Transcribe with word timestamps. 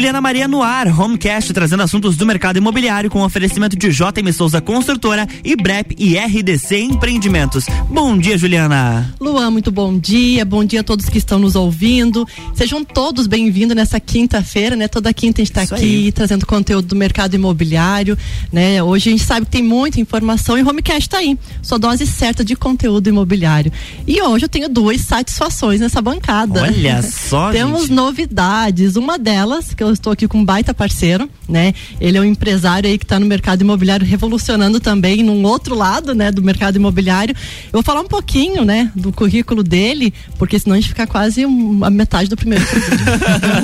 Juliana 0.00 0.18
Maria 0.22 0.48
no 0.48 0.62
ar, 0.62 0.86
Homecast 0.86 1.52
trazendo 1.52 1.82
assuntos 1.82 2.16
do 2.16 2.24
mercado 2.24 2.56
imobiliário 2.56 3.10
com 3.10 3.22
oferecimento 3.22 3.76
de 3.76 3.90
JM 3.90 4.32
Souza 4.32 4.58
Construtora 4.58 5.28
e 5.44 5.54
BREP 5.54 5.94
e 5.98 6.16
RDC 6.16 6.80
Empreendimentos. 6.80 7.66
Bom 7.90 8.16
dia, 8.16 8.38
Juliana. 8.38 9.14
Luan, 9.20 9.50
muito 9.50 9.70
bom 9.70 9.98
dia. 9.98 10.42
Bom 10.42 10.64
dia 10.64 10.80
a 10.80 10.82
todos 10.82 11.06
que 11.10 11.18
estão 11.18 11.38
nos 11.38 11.54
ouvindo. 11.54 12.26
Sejam 12.54 12.82
todos 12.82 13.26
bem-vindos 13.26 13.76
nessa 13.76 14.00
quinta-feira, 14.00 14.74
né? 14.74 14.88
Toda 14.88 15.12
quinta 15.12 15.42
a 15.42 15.44
gente 15.44 15.54
está 15.54 15.76
aqui 15.76 15.84
aí. 16.06 16.12
trazendo 16.12 16.46
conteúdo 16.46 16.88
do 16.88 16.96
mercado 16.96 17.34
imobiliário, 17.34 18.16
né? 18.50 18.82
Hoje 18.82 19.10
a 19.10 19.12
gente 19.12 19.24
sabe 19.24 19.44
que 19.44 19.52
tem 19.52 19.62
muita 19.62 20.00
informação 20.00 20.56
e 20.56 20.62
Homecast 20.62 21.02
está 21.02 21.18
aí. 21.18 21.38
Sua 21.60 21.78
dose 21.78 22.06
certa 22.06 22.42
de 22.42 22.56
conteúdo 22.56 23.06
imobiliário. 23.06 23.70
E 24.06 24.22
hoje 24.22 24.46
eu 24.46 24.48
tenho 24.48 24.70
duas 24.70 25.02
satisfações 25.02 25.78
nessa 25.78 26.00
bancada. 26.00 26.62
Olha 26.62 27.02
só, 27.02 27.50
Temos 27.52 27.82
gente. 27.82 27.92
novidades. 27.92 28.96
Uma 28.96 29.18
delas, 29.18 29.74
que 29.74 29.82
eu 29.82 29.89
estou 29.94 30.12
aqui 30.12 30.26
com 30.26 30.38
um 30.38 30.44
baita 30.44 30.72
parceiro, 30.72 31.28
né? 31.48 31.74
Ele 32.00 32.18
é 32.18 32.20
um 32.20 32.24
empresário 32.24 32.88
aí 32.88 32.98
que 32.98 33.04
está 33.04 33.18
no 33.18 33.26
mercado 33.26 33.62
imobiliário 33.62 34.06
revolucionando 34.06 34.80
também 34.80 35.22
num 35.22 35.44
outro 35.44 35.74
lado, 35.74 36.14
né, 36.14 36.30
do 36.30 36.42
mercado 36.42 36.76
imobiliário. 36.76 37.34
Eu 37.66 37.72
vou 37.72 37.82
falar 37.82 38.00
um 38.00 38.08
pouquinho, 38.08 38.64
né, 38.64 38.90
do 38.94 39.12
currículo 39.12 39.62
dele, 39.62 40.12
porque 40.38 40.58
senão 40.58 40.74
a 40.74 40.80
gente 40.80 40.88
fica 40.88 41.06
quase 41.06 41.44
um, 41.46 41.84
a 41.84 41.90
metade 41.90 42.28
do 42.28 42.36
primeiro 42.36 42.64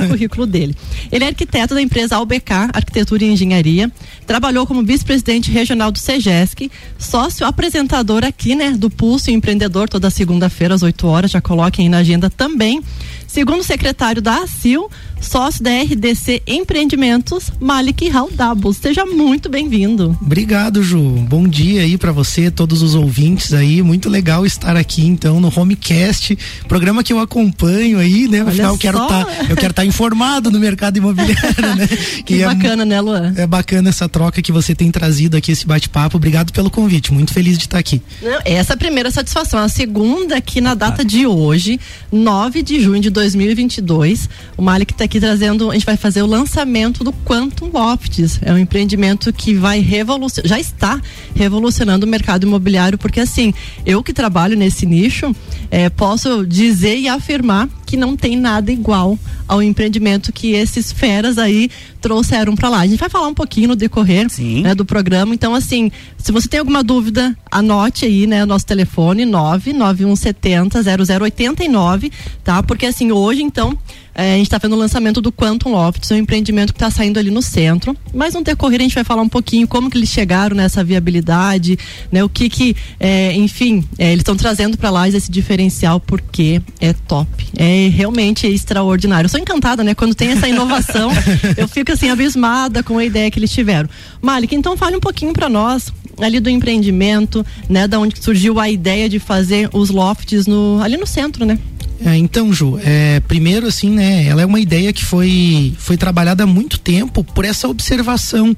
currículo 0.08 0.46
dele. 0.46 0.74
Ele 1.10 1.24
é 1.24 1.28
arquiteto 1.28 1.74
da 1.74 1.82
empresa 1.82 2.16
AUBK, 2.16 2.52
Arquitetura 2.72 3.24
e 3.24 3.28
Engenharia, 3.28 3.90
trabalhou 4.26 4.66
como 4.66 4.82
vice-presidente 4.82 5.50
regional 5.50 5.90
do 5.90 5.98
SEGESC, 5.98 6.70
sócio 6.98 7.46
apresentador 7.46 8.24
aqui, 8.24 8.54
né, 8.54 8.72
do 8.72 8.90
Pulso 8.90 9.30
Empreendedor 9.30 9.88
toda 9.88 10.10
segunda-feira 10.10 10.74
às 10.74 10.82
8 10.82 11.06
horas, 11.06 11.30
já 11.30 11.40
coloquem 11.40 11.86
aí 11.86 11.88
na 11.88 11.98
agenda 11.98 12.28
também. 12.28 12.82
Segundo 13.26 13.62
secretário 13.62 14.22
da 14.22 14.44
ACIL, 14.44 14.88
sócio 15.20 15.62
da 15.62 15.70
RDC 15.70 16.42
Empreendimentos, 16.46 17.50
Malik 17.60 18.08
Raudabos. 18.08 18.76
Seja 18.76 19.04
muito 19.04 19.48
bem-vindo. 19.48 20.16
Obrigado, 20.22 20.82
Ju. 20.82 21.00
Bom 21.28 21.46
dia 21.46 21.82
aí 21.82 21.98
para 21.98 22.12
você, 22.12 22.50
todos 22.50 22.82
os 22.82 22.94
ouvintes 22.94 23.52
aí. 23.52 23.82
Muito 23.82 24.08
legal 24.08 24.46
estar 24.46 24.76
aqui 24.76 25.06
então 25.06 25.40
no 25.40 25.52
Homecast, 25.54 26.38
programa 26.68 27.02
que 27.02 27.12
eu 27.12 27.18
acompanho 27.18 27.98
aí, 27.98 28.28
né? 28.28 28.40
Afinal, 28.40 28.74
eu 28.74 28.78
quero 28.78 29.02
estar, 29.02 29.24
tá, 29.24 29.52
estar 29.52 29.72
tá 29.72 29.84
informado 29.84 30.50
no 30.50 30.58
mercado 30.58 30.96
imobiliário, 30.96 31.76
né? 31.76 31.88
Que 32.24 32.42
é 32.42 32.46
bacana, 32.46 32.84
né, 32.84 33.00
Luan? 33.00 33.34
É 33.36 33.46
bacana 33.46 33.88
essa 33.88 34.08
troca 34.16 34.40
que 34.40 34.50
você 34.50 34.74
tem 34.74 34.90
trazido 34.90 35.36
aqui 35.36 35.52
esse 35.52 35.66
bate-papo. 35.66 36.16
Obrigado 36.16 36.50
pelo 36.50 36.70
convite. 36.70 37.12
Muito 37.12 37.34
feliz 37.34 37.58
de 37.58 37.64
estar 37.64 37.76
aqui. 37.76 38.00
Não, 38.22 38.40
essa 38.46 38.72
é 38.72 38.74
a 38.74 38.76
primeira 38.78 39.10
satisfação. 39.10 39.60
A 39.60 39.68
segunda 39.68 40.38
aqui 40.38 40.58
na 40.58 40.72
data 40.72 41.04
de 41.04 41.26
hoje, 41.26 41.78
9 42.10 42.62
de 42.62 42.80
junho 42.80 42.98
de 42.98 43.10
2022. 43.10 44.26
O 44.56 44.62
Malik 44.62 44.94
está 44.94 45.04
aqui 45.04 45.20
trazendo, 45.20 45.70
a 45.70 45.74
gente 45.74 45.84
vai 45.84 45.98
fazer 45.98 46.22
o 46.22 46.26
lançamento 46.26 47.04
do 47.04 47.12
Quantum 47.12 47.70
Lofts. 47.70 48.38
É 48.40 48.50
um 48.54 48.56
empreendimento 48.56 49.30
que 49.34 49.52
vai 49.52 49.80
revolucionar, 49.80 50.48
já 50.48 50.58
está 50.58 50.98
revolucionando 51.34 52.06
o 52.06 52.08
mercado 52.08 52.46
imobiliário, 52.46 52.96
porque 52.96 53.20
assim, 53.20 53.52
eu 53.84 54.02
que 54.02 54.14
trabalho 54.14 54.56
nesse 54.56 54.86
nicho, 54.86 55.36
é, 55.70 55.90
posso 55.90 56.46
dizer 56.46 56.96
e 56.96 57.06
afirmar 57.06 57.68
que 57.86 57.96
não 57.96 58.16
tem 58.16 58.36
nada 58.36 58.72
igual 58.72 59.16
ao 59.46 59.62
empreendimento 59.62 60.32
que 60.32 60.52
esses 60.52 60.90
feras 60.90 61.38
aí 61.38 61.70
trouxeram 62.00 62.54
para 62.54 62.68
lá. 62.68 62.80
A 62.80 62.86
gente 62.86 62.98
vai 62.98 63.08
falar 63.08 63.28
um 63.28 63.34
pouquinho 63.34 63.68
no 63.68 63.76
decorrer 63.76 64.26
né, 64.62 64.74
do 64.74 64.84
programa. 64.84 65.34
Então, 65.34 65.54
assim, 65.54 65.90
se 66.26 66.32
você 66.32 66.48
tem 66.48 66.58
alguma 66.58 66.82
dúvida, 66.82 67.38
anote 67.48 68.04
aí, 68.04 68.26
né, 68.26 68.44
nosso 68.44 68.66
telefone 68.66 69.24
99170 69.24 70.82
0089, 71.06 72.10
tá? 72.42 72.64
Porque 72.64 72.84
assim, 72.84 73.12
hoje, 73.12 73.44
então, 73.44 73.78
é, 74.12 74.32
a 74.32 74.36
gente 74.36 74.46
está 74.46 74.58
vendo 74.58 74.72
o 74.72 74.76
lançamento 74.76 75.20
do 75.20 75.30
Quantum 75.30 75.70
Lofts, 75.70 76.10
um 76.10 76.16
empreendimento 76.16 76.72
que 76.72 76.78
está 76.78 76.90
saindo 76.90 77.20
ali 77.20 77.30
no 77.30 77.40
centro. 77.40 77.96
Mas 78.12 78.34
no 78.34 78.42
decorrer 78.42 78.80
a 78.80 78.82
gente 78.82 78.96
vai 78.96 79.04
falar 79.04 79.22
um 79.22 79.28
pouquinho 79.28 79.68
como 79.68 79.88
que 79.88 79.96
eles 79.96 80.08
chegaram 80.08 80.56
nessa 80.56 80.82
viabilidade, 80.82 81.78
né? 82.10 82.24
O 82.24 82.28
que 82.28 82.48
que, 82.48 82.74
é, 82.98 83.32
enfim, 83.34 83.84
é, 83.96 84.06
eles 84.08 84.22
estão 84.22 84.36
trazendo 84.36 84.76
para 84.76 84.90
lá 84.90 85.08
esse 85.08 85.30
diferencial 85.30 86.00
porque 86.00 86.60
é 86.80 86.92
top, 86.92 87.46
é 87.56 87.88
realmente 87.88 88.48
extraordinário. 88.48 89.26
Eu 89.26 89.30
sou 89.30 89.38
encantada, 89.38 89.84
né? 89.84 89.94
Quando 89.94 90.12
tem 90.12 90.30
essa 90.30 90.48
inovação, 90.48 91.12
eu 91.56 91.68
fico 91.68 91.92
assim 91.92 92.10
abismada 92.10 92.82
com 92.82 92.98
a 92.98 93.04
ideia 93.04 93.30
que 93.30 93.38
eles 93.38 93.52
tiveram. 93.52 93.88
Malik, 94.20 94.56
então 94.56 94.76
fale 94.76 94.96
um 94.96 95.00
pouquinho 95.00 95.32
para 95.32 95.48
nós 95.48 95.92
ali 96.20 96.40
do 96.40 96.50
empreendimento, 96.50 97.44
né? 97.68 97.86
Da 97.86 97.98
onde 97.98 98.22
surgiu 98.22 98.58
a 98.58 98.70
ideia 98.70 99.08
de 99.08 99.18
fazer 99.18 99.68
os 99.72 99.90
lofts 99.90 100.46
no 100.46 100.80
ali 100.82 100.96
no 100.96 101.06
centro, 101.06 101.44
né? 101.44 101.58
É, 102.04 102.14
então, 102.16 102.52
Ju, 102.52 102.78
é, 102.84 103.20
primeiro 103.20 103.66
assim, 103.66 103.90
né, 103.90 104.26
ela 104.26 104.42
é 104.42 104.46
uma 104.46 104.60
ideia 104.60 104.92
que 104.92 105.02
foi, 105.02 105.72
foi 105.78 105.96
trabalhada 105.96 106.44
há 106.44 106.46
muito 106.46 106.78
tempo 106.78 107.24
por 107.24 107.44
essa 107.44 107.68
observação 107.68 108.54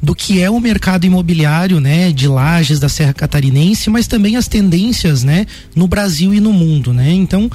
do 0.00 0.14
que 0.14 0.40
é 0.40 0.48
o 0.48 0.58
mercado 0.58 1.04
imobiliário, 1.04 1.80
né, 1.80 2.10
de 2.12 2.26
lajes 2.26 2.80
da 2.80 2.88
Serra 2.88 3.12
Catarinense, 3.12 3.90
mas 3.90 4.06
também 4.06 4.36
as 4.36 4.48
tendências, 4.48 5.22
né, 5.22 5.44
no 5.74 5.86
Brasil 5.86 6.32
e 6.32 6.40
no 6.40 6.52
mundo, 6.52 6.94
né? 6.94 7.12
Então, 7.12 7.50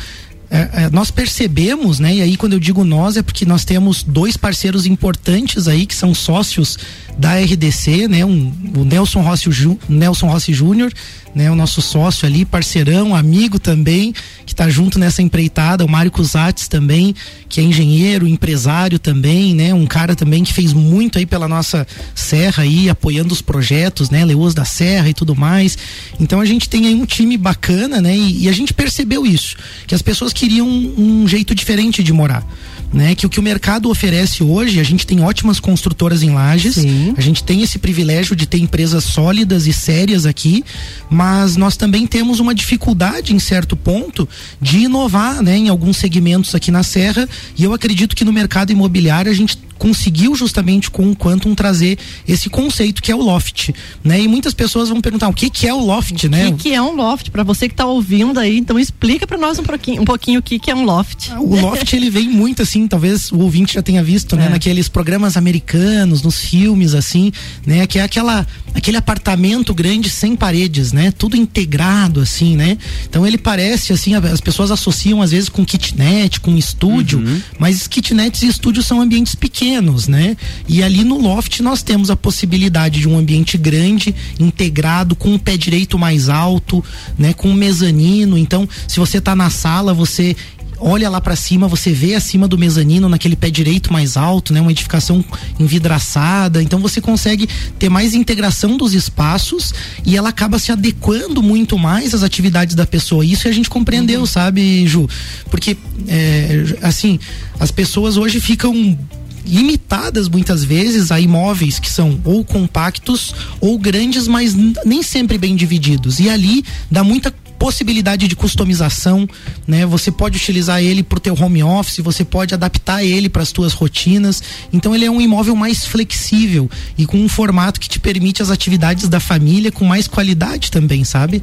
é, 0.54 0.84
é, 0.84 0.90
nós 0.92 1.10
percebemos, 1.10 2.00
né? 2.00 2.18
E 2.18 2.22
aí 2.22 2.38
quando 2.38 2.54
eu 2.54 2.60
digo 2.60 2.84
nós 2.84 3.18
é 3.18 3.24
porque 3.24 3.44
nós 3.44 3.66
temos 3.66 4.04
dois 4.04 4.38
parceiros 4.38 4.86
importantes 4.86 5.68
aí 5.68 5.88
que 5.88 5.96
são 5.96 6.14
sócios 6.14 6.78
da 7.18 7.36
RDC, 7.36 8.08
né? 8.08 8.26
Um, 8.26 8.52
o 8.76 8.84
Nelson 8.84 9.22
Rossi, 9.22 9.50
Nelson 9.90 10.28
Rossi 10.28 10.54
Júnior 10.54 10.92
né? 11.34 11.50
O 11.50 11.56
nosso 11.56 11.82
sócio 11.82 12.28
ali, 12.28 12.46
parceirão, 12.46 13.16
amigo 13.16 13.60
também, 13.60 14.14
que 14.46 14.54
está 14.54 14.70
junto 14.70 15.00
nessa 15.00 15.22
empreitada, 15.22 15.84
o 15.86 15.90
Mário 15.90 16.12
Cusates 16.12 16.68
também, 16.68 17.16
que 17.50 17.60
é 17.60 17.64
engenheiro, 17.64 18.28
empresário 18.28 19.00
também, 19.00 19.56
né? 19.56 19.74
Um 19.74 19.86
cara 19.86 20.16
também 20.16 20.44
que 20.44 20.54
fez 20.54 20.74
muito 20.74 21.18
aí 21.18 21.26
pela 21.26 21.48
nossa 21.48 21.88
serra 22.14 22.64
aí, 22.64 22.90
apoiando 22.90 23.34
os 23.34 23.42
projetos, 23.42 24.10
né? 24.10 24.24
Leoas 24.24 24.54
da 24.54 24.66
Serra 24.66 25.10
e 25.10 25.14
tudo 25.14 25.36
mais. 25.36 25.78
Então 26.20 26.40
a 26.40 26.46
gente 26.46 26.70
tem 26.70 26.88
aí 26.88 26.96
um 26.96 27.06
time 27.06 27.38
bacana, 27.38 28.02
né? 28.02 28.16
E, 28.16 28.44
e 28.44 28.50
a 28.50 28.52
gente 28.52 28.74
percebeu 28.74 29.26
isso, 29.26 29.56
que 29.88 29.96
as 29.96 30.02
pessoas 30.02 30.34
queriam 30.34 30.68
um, 30.68 31.24
um 31.24 31.28
jeito 31.28 31.56
diferente 31.56 32.04
de 32.04 32.14
morar 32.14 32.46
né? 32.94 33.16
Que 33.16 33.26
o 33.26 33.30
que 33.30 33.40
o 33.40 33.44
mercado 33.44 33.90
oferece 33.90 34.44
hoje, 34.44 34.80
a 34.80 34.84
gente 34.84 35.06
tem 35.06 35.22
ótimas 35.22 35.60
construtoras 35.60 36.22
em 36.22 36.32
lajes, 36.32 36.76
Sim. 36.76 37.14
a 37.18 37.22
gente 37.22 37.44
tem 37.44 37.62
esse 37.62 37.80
privilégio 37.80 38.36
de 38.36 38.46
ter 38.46 38.60
empresas 38.60 39.04
sólidas 39.04 39.66
e 39.66 39.74
sérias 39.74 40.26
aqui, 40.26 40.64
mas 41.10 41.58
nós 41.58 41.76
também 41.76 42.06
temos 42.06 42.40
uma 42.40 42.54
dificuldade 42.54 43.34
em 43.34 43.40
certo 43.40 43.76
ponto 43.76 44.30
de 44.62 44.80
inovar, 44.80 45.42
né? 45.42 45.58
Em 45.58 45.70
alguns 45.70 45.98
segmentos 45.98 46.54
aqui 46.54 46.70
na 46.72 46.84
Serra, 46.84 47.28
e 47.58 47.64
eu 47.64 47.74
acredito 47.74 48.16
que 48.16 48.24
no 48.24 48.32
mercado 48.32 48.72
imobiliário 48.72 49.32
a 49.32 49.36
gente 49.36 49.58
conseguiu 49.84 50.34
justamente 50.34 50.90
com 50.90 51.12
o 51.12 51.16
Quantum 51.16 51.54
trazer 51.54 51.98
esse 52.26 52.50
conceito 52.50 53.02
que 53.02 53.12
é 53.12 53.16
o 53.16 53.22
loft, 53.22 53.72
né? 54.02 54.22
E 54.22 54.30
muitas 54.30 54.54
pessoas 54.54 54.88
vão 54.88 55.02
perguntar 55.02 55.28
o 55.28 55.34
que 55.34 55.50
que 55.50 55.68
é 55.68 55.74
o 55.74 55.80
loft, 55.80 56.24
né? 56.30 56.48
O 56.48 56.54
que, 56.54 56.74
é 56.74 56.82
um 56.82 56.96
loft? 56.96 57.30
Para 57.32 57.44
você 57.44 57.68
que 57.68 57.74
está 57.74 57.86
ouvindo 57.86 58.40
aí, 58.40 58.58
então 58.58 58.80
explica 58.80 59.28
para 59.28 59.38
nós 59.38 59.60
um 59.60 59.64
pouquinho, 59.64 60.02
um 60.02 60.06
pouquinho 60.06 60.40
o 60.40 60.44
que 60.44 60.58
que 60.58 60.72
é 60.72 60.76
um 60.76 60.86
loft. 60.86 61.32
O 61.38 61.60
loft 61.60 61.92
ele 61.92 62.10
vem 62.10 62.30
muito 62.30 62.62
assim, 62.62 62.83
talvez 62.88 63.32
o 63.32 63.40
ouvinte 63.40 63.74
já 63.74 63.82
tenha 63.82 64.04
visto, 64.04 64.36
né? 64.36 64.46
É. 64.46 64.50
Naqueles 64.50 64.88
programas 64.88 65.38
americanos, 65.38 66.22
nos 66.22 66.40
filmes 66.40 66.94
assim, 66.94 67.32
né? 67.66 67.86
Que 67.88 68.00
é 68.00 68.04
aquela 68.04 68.46
aquele 68.74 68.98
apartamento 68.98 69.74
grande 69.74 70.10
sem 70.10 70.36
paredes, 70.36 70.92
né? 70.92 71.12
Tudo 71.12 71.38
integrado 71.38 72.20
assim, 72.20 72.56
né? 72.56 72.78
Então 73.08 73.26
ele 73.26 73.38
parece 73.38 73.94
assim, 73.94 74.16
as 74.16 74.42
pessoas 74.42 74.72
associam 74.72 75.22
às 75.22 75.32
vezes 75.32 75.50
com 75.50 75.64
kitnet, 75.66 76.40
com 76.40 76.58
estúdio, 76.58 77.20
uhum. 77.20 77.42
mas 77.60 77.88
kitnets 77.88 78.42
e 78.42 78.48
estúdios 78.48 78.86
são 78.86 79.00
ambientes 79.00 79.36
pequenos, 79.36 80.08
né? 80.08 80.36
E 80.68 80.82
ali 80.82 81.04
no 81.04 81.20
loft 81.20 81.62
nós 81.62 81.84
temos 81.84 82.10
a 82.10 82.16
possibilidade 82.16 83.00
de 83.00 83.08
um 83.08 83.18
ambiente 83.18 83.58
grande, 83.58 84.14
integrado, 84.40 85.16
com 85.16 85.36
o 85.36 85.40
pé 85.40 85.56
direito 85.56 85.98
mais 86.00 86.30
alto, 86.30 86.84
né? 87.18 87.34
Com 87.34 87.50
um 87.50 87.54
mezanino. 87.54 88.38
Então, 88.38 88.68
se 88.88 89.00
você 89.00 89.20
está 89.20 89.36
na 89.36 89.50
sala, 89.50 89.94
você 89.94 90.36
olha 90.80 91.10
lá 91.10 91.22
para 91.22 91.36
cima, 91.36 91.68
você 91.68 91.92
vê 91.92 92.16
acima 92.16 92.48
do 92.48 92.58
mezanino, 92.58 93.08
naquele 93.08 93.36
pé 93.36 93.50
direito 93.50 93.92
mais 93.92 94.18
alto, 94.18 94.54
né? 94.54 94.62
Uma 94.62 94.72
edificação 94.72 95.24
envidraçada. 95.60 96.62
Então 96.62 96.80
você 96.80 97.00
consegue 97.00 97.48
ter 97.80 97.90
mais 97.90 98.14
integração 98.14 98.78
dos 98.78 98.94
espaços 98.94 99.74
e 100.06 100.18
ela 100.18 100.30
acaba 100.30 100.60
se 100.60 100.72
adequando 100.72 101.42
muito 101.42 101.78
mais 101.78 102.14
às 102.14 102.24
atividades 102.24 102.76
da 102.76 102.86
pessoa. 102.86 103.26
Isso 103.26 103.48
a 103.48 103.52
gente 103.52 103.70
compreendeu, 103.70 104.22
uhum. 104.22 104.26
sabe, 104.26 104.86
Ju? 104.88 105.08
Porque, 105.50 105.78
é, 106.08 106.78
assim, 106.82 107.20
as 107.60 107.72
pessoas 107.72 108.18
hoje 108.18 108.40
ficam 108.40 108.98
limitadas 109.46 110.30
muitas 110.30 110.64
vezes 110.64 111.12
a 111.12 111.20
imóveis 111.20 111.80
que 111.80 111.90
são 111.90 112.20
ou 112.24 112.44
compactos 112.46 113.36
ou 113.60 113.78
grandes, 113.78 114.28
mas 114.28 114.56
nem 114.86 115.04
sempre 115.04 115.38
bem 115.38 115.56
divididos. 115.56 116.20
E 116.20 116.30
ali 116.30 116.64
dá 116.90 117.04
muita 117.04 117.34
possibilidade 117.64 118.28
de 118.28 118.36
customização, 118.36 119.26
né? 119.66 119.86
Você 119.86 120.12
pode 120.12 120.36
utilizar 120.36 120.84
ele 120.84 121.02
para 121.02 121.16
o 121.16 121.20
teu 121.22 121.34
home 121.34 121.64
office, 121.64 122.00
você 122.00 122.26
pode 122.26 122.54
adaptar 122.54 123.06
ele 123.06 123.30
para 123.30 123.42
as 123.42 123.54
tuas 123.54 123.72
rotinas. 123.72 124.44
Então 124.74 124.94
ele 124.94 125.06
é 125.06 125.10
um 125.10 125.22
imóvel 125.22 125.56
mais 125.56 125.86
flexível 125.86 126.70
e 126.98 127.06
com 127.06 127.18
um 127.18 127.30
formato 127.30 127.80
que 127.80 127.88
te 127.88 128.02
permite 128.02 128.42
as 128.42 128.52
atividades 128.52 129.08
da 129.08 129.18
família 129.18 129.72
com 129.72 129.86
mais 129.86 130.10
qualidade 130.10 130.70
também, 130.70 131.06
sabe? 131.06 131.42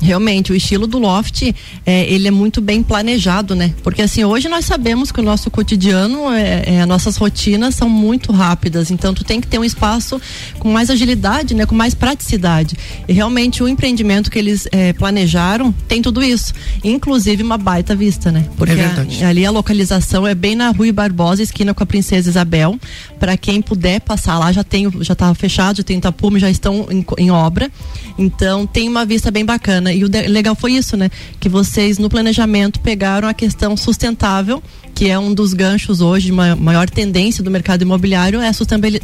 Realmente, 0.00 0.52
o 0.52 0.54
estilo 0.54 0.86
do 0.86 0.98
loft, 0.98 1.54
é, 1.84 2.10
ele 2.10 2.26
é 2.28 2.30
muito 2.30 2.62
bem 2.62 2.82
planejado, 2.82 3.54
né? 3.54 3.74
Porque 3.82 4.00
assim, 4.00 4.24
hoje 4.24 4.48
nós 4.48 4.64
sabemos 4.64 5.12
que 5.12 5.20
o 5.20 5.22
nosso 5.22 5.50
cotidiano, 5.50 6.32
é, 6.32 6.62
é, 6.76 6.86
nossas 6.86 7.18
rotinas 7.18 7.74
são 7.74 7.90
muito 7.90 8.32
rápidas, 8.32 8.90
então 8.90 9.12
tu 9.12 9.22
tem 9.22 9.38
que 9.38 9.46
ter 9.46 9.58
um 9.58 9.64
espaço 9.64 10.18
com 10.58 10.72
mais 10.72 10.88
agilidade, 10.88 11.52
né? 11.52 11.66
Com 11.66 11.74
mais 11.74 11.92
praticidade. 11.92 12.74
E 13.06 13.12
realmente 13.12 13.62
o 13.62 13.68
empreendimento 13.68 14.30
que 14.30 14.38
eles 14.38 14.66
é, 14.72 14.94
planejaram 14.94 15.57
tem 15.86 16.02
tudo 16.02 16.22
isso, 16.22 16.52
inclusive 16.82 17.42
uma 17.42 17.58
baita 17.58 17.94
vista, 17.94 18.30
né? 18.32 18.46
Porque 18.56 18.74
é 18.74 19.24
a, 19.24 19.28
ali 19.28 19.44
a 19.44 19.50
localização 19.50 20.26
é 20.26 20.34
bem 20.34 20.54
na 20.54 20.70
Rui 20.70 20.92
Barbosa, 20.92 21.42
esquina 21.42 21.74
com 21.74 21.82
a 21.82 21.86
Princesa 21.86 22.30
Isabel. 22.30 22.78
Para 23.18 23.36
quem 23.36 23.60
puder 23.60 24.00
passar 24.00 24.38
lá, 24.38 24.52
já 24.52 24.62
tem, 24.64 24.90
já 25.00 25.14
tá 25.14 25.32
fechado, 25.34 25.78
já 25.78 25.82
tem 25.82 26.00
tapume, 26.00 26.38
já 26.38 26.50
estão 26.50 26.86
em, 26.90 27.04
em 27.18 27.30
obra. 27.30 27.70
Então 28.18 28.66
tem 28.66 28.88
uma 28.88 29.04
vista 29.04 29.30
bem 29.30 29.44
bacana. 29.44 29.92
E 29.92 30.04
o 30.04 30.08
de, 30.08 30.22
legal 30.28 30.54
foi 30.54 30.72
isso, 30.72 30.96
né? 30.96 31.10
Que 31.40 31.48
vocês 31.48 31.98
no 31.98 32.08
planejamento 32.08 32.80
pegaram 32.80 33.28
a 33.28 33.34
questão 33.34 33.76
sustentável 33.76 34.62
que 34.98 35.08
é 35.08 35.16
um 35.16 35.32
dos 35.32 35.54
ganchos 35.54 36.00
hoje, 36.00 36.32
uma 36.32 36.56
maior 36.56 36.90
tendência 36.90 37.40
do 37.40 37.52
mercado 37.52 37.82
imobiliário 37.82 38.40
é 38.40 38.48
a 38.48 38.52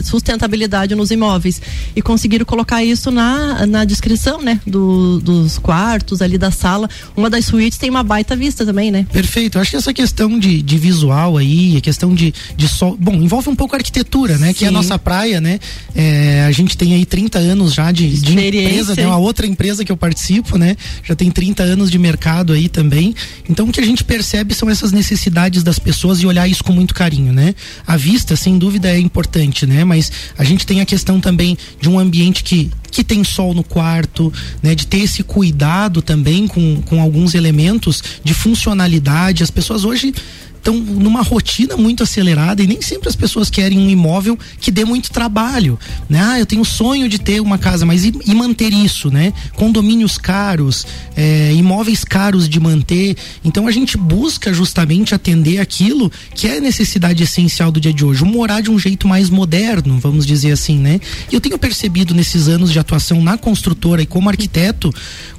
sustentabilidade 0.02 0.92
nos 0.92 1.12
imóveis. 1.12 1.62
E 1.94 2.02
conseguiram 2.02 2.44
colocar 2.44 2.82
isso 2.82 3.12
na, 3.12 3.64
na 3.64 3.84
descrição, 3.84 4.42
né? 4.42 4.60
Do, 4.66 5.20
dos 5.20 5.56
quartos, 5.56 6.20
ali 6.20 6.36
da 6.36 6.50
sala. 6.50 6.90
Uma 7.16 7.30
das 7.30 7.44
suítes 7.44 7.78
tem 7.78 7.90
uma 7.90 8.02
baita 8.02 8.34
vista 8.34 8.66
também, 8.66 8.90
né? 8.90 9.06
Perfeito. 9.12 9.56
Acho 9.56 9.70
que 9.70 9.76
essa 9.76 9.94
questão 9.94 10.36
de, 10.36 10.62
de 10.62 10.76
visual 10.78 11.36
aí, 11.36 11.76
a 11.76 11.80
questão 11.80 12.12
de, 12.12 12.34
de 12.56 12.66
sol. 12.66 12.96
Bom, 12.98 13.14
envolve 13.14 13.48
um 13.48 13.54
pouco 13.54 13.76
a 13.76 13.78
arquitetura, 13.78 14.36
né? 14.36 14.48
Sim. 14.48 14.54
Que 14.54 14.64
é 14.64 14.68
a 14.68 14.72
nossa 14.72 14.98
praia, 14.98 15.40
né? 15.40 15.60
É, 15.94 16.44
a 16.44 16.50
gente 16.50 16.76
tem 16.76 16.94
aí 16.94 17.06
30 17.06 17.38
anos 17.38 17.72
já 17.72 17.92
de, 17.92 18.08
de 18.18 18.32
empresa, 18.32 18.96
né? 18.96 19.06
Uma 19.06 19.18
outra 19.18 19.46
empresa 19.46 19.84
que 19.84 19.92
eu 19.92 19.96
participo, 19.96 20.58
né? 20.58 20.74
Já 21.04 21.14
tem 21.14 21.30
30 21.30 21.62
anos 21.62 21.88
de 21.88 22.00
mercado 22.00 22.52
aí 22.52 22.68
também. 22.68 23.14
Então 23.48 23.68
o 23.68 23.72
que 23.72 23.78
a 23.78 23.86
gente 23.86 24.02
percebe 24.02 24.56
são 24.56 24.68
essas 24.68 24.90
necessidades 24.90 25.62
das 25.62 25.78
pessoas 25.84 26.20
e 26.20 26.26
olhar 26.26 26.48
isso 26.48 26.64
com 26.64 26.72
muito 26.72 26.94
carinho, 26.94 27.32
né? 27.32 27.54
A 27.86 27.96
vista, 27.96 28.34
sem 28.34 28.58
dúvida, 28.58 28.88
é 28.88 28.98
importante, 28.98 29.66
né? 29.66 29.84
Mas 29.84 30.10
a 30.36 30.42
gente 30.42 30.66
tem 30.66 30.80
a 30.80 30.86
questão 30.86 31.20
também 31.20 31.56
de 31.80 31.88
um 31.88 31.98
ambiente 31.98 32.42
que 32.42 32.70
que 32.94 33.02
tem 33.02 33.24
sol 33.24 33.52
no 33.52 33.64
quarto, 33.64 34.32
né? 34.62 34.72
De 34.72 34.86
ter 34.86 34.98
esse 34.98 35.24
cuidado 35.24 36.00
também 36.00 36.46
com, 36.46 36.80
com 36.82 37.00
alguns 37.00 37.34
elementos 37.34 38.02
de 38.22 38.32
funcionalidade. 38.32 39.42
As 39.42 39.50
pessoas 39.50 39.84
hoje 39.84 40.14
estão 40.64 40.74
numa 40.74 41.20
rotina 41.20 41.76
muito 41.76 42.02
acelerada 42.02 42.62
e 42.62 42.66
nem 42.66 42.80
sempre 42.80 43.10
as 43.10 43.14
pessoas 43.14 43.50
querem 43.50 43.78
um 43.78 43.90
imóvel 43.90 44.38
que 44.58 44.70
dê 44.70 44.82
muito 44.84 45.10
trabalho, 45.10 45.78
né? 46.08 46.20
Ah, 46.24 46.38
eu 46.40 46.46
tenho 46.46 46.64
sonho 46.64 47.06
de 47.06 47.18
ter 47.18 47.40
uma 47.40 47.58
casa, 47.58 47.84
mas 47.84 48.04
e, 48.04 48.14
e 48.24 48.34
manter 48.34 48.72
isso, 48.72 49.10
né? 49.10 49.34
Condomínios 49.54 50.16
caros, 50.16 50.86
é, 51.14 51.52
imóveis 51.52 52.02
caros 52.02 52.48
de 52.48 52.58
manter. 52.58 53.14
Então 53.44 53.68
a 53.68 53.70
gente 53.70 53.98
busca 53.98 54.54
justamente 54.54 55.14
atender 55.14 55.60
aquilo 55.60 56.10
que 56.34 56.48
é 56.48 56.58
necessidade 56.60 57.22
essencial 57.22 57.70
do 57.70 57.78
dia 57.78 57.92
de 57.92 58.04
hoje, 58.04 58.24
morar 58.24 58.62
de 58.62 58.70
um 58.70 58.78
jeito 58.78 59.06
mais 59.06 59.28
moderno, 59.28 59.98
vamos 59.98 60.24
dizer 60.24 60.52
assim, 60.52 60.78
né? 60.78 60.98
E 61.30 61.34
eu 61.34 61.40
tenho 61.40 61.58
percebido 61.58 62.14
nesses 62.14 62.48
anos 62.48 62.72
de 62.72 62.78
atuação 62.78 63.22
na 63.22 63.36
construtora 63.36 64.00
e 64.00 64.06
como 64.06 64.30
arquiteto 64.30 64.92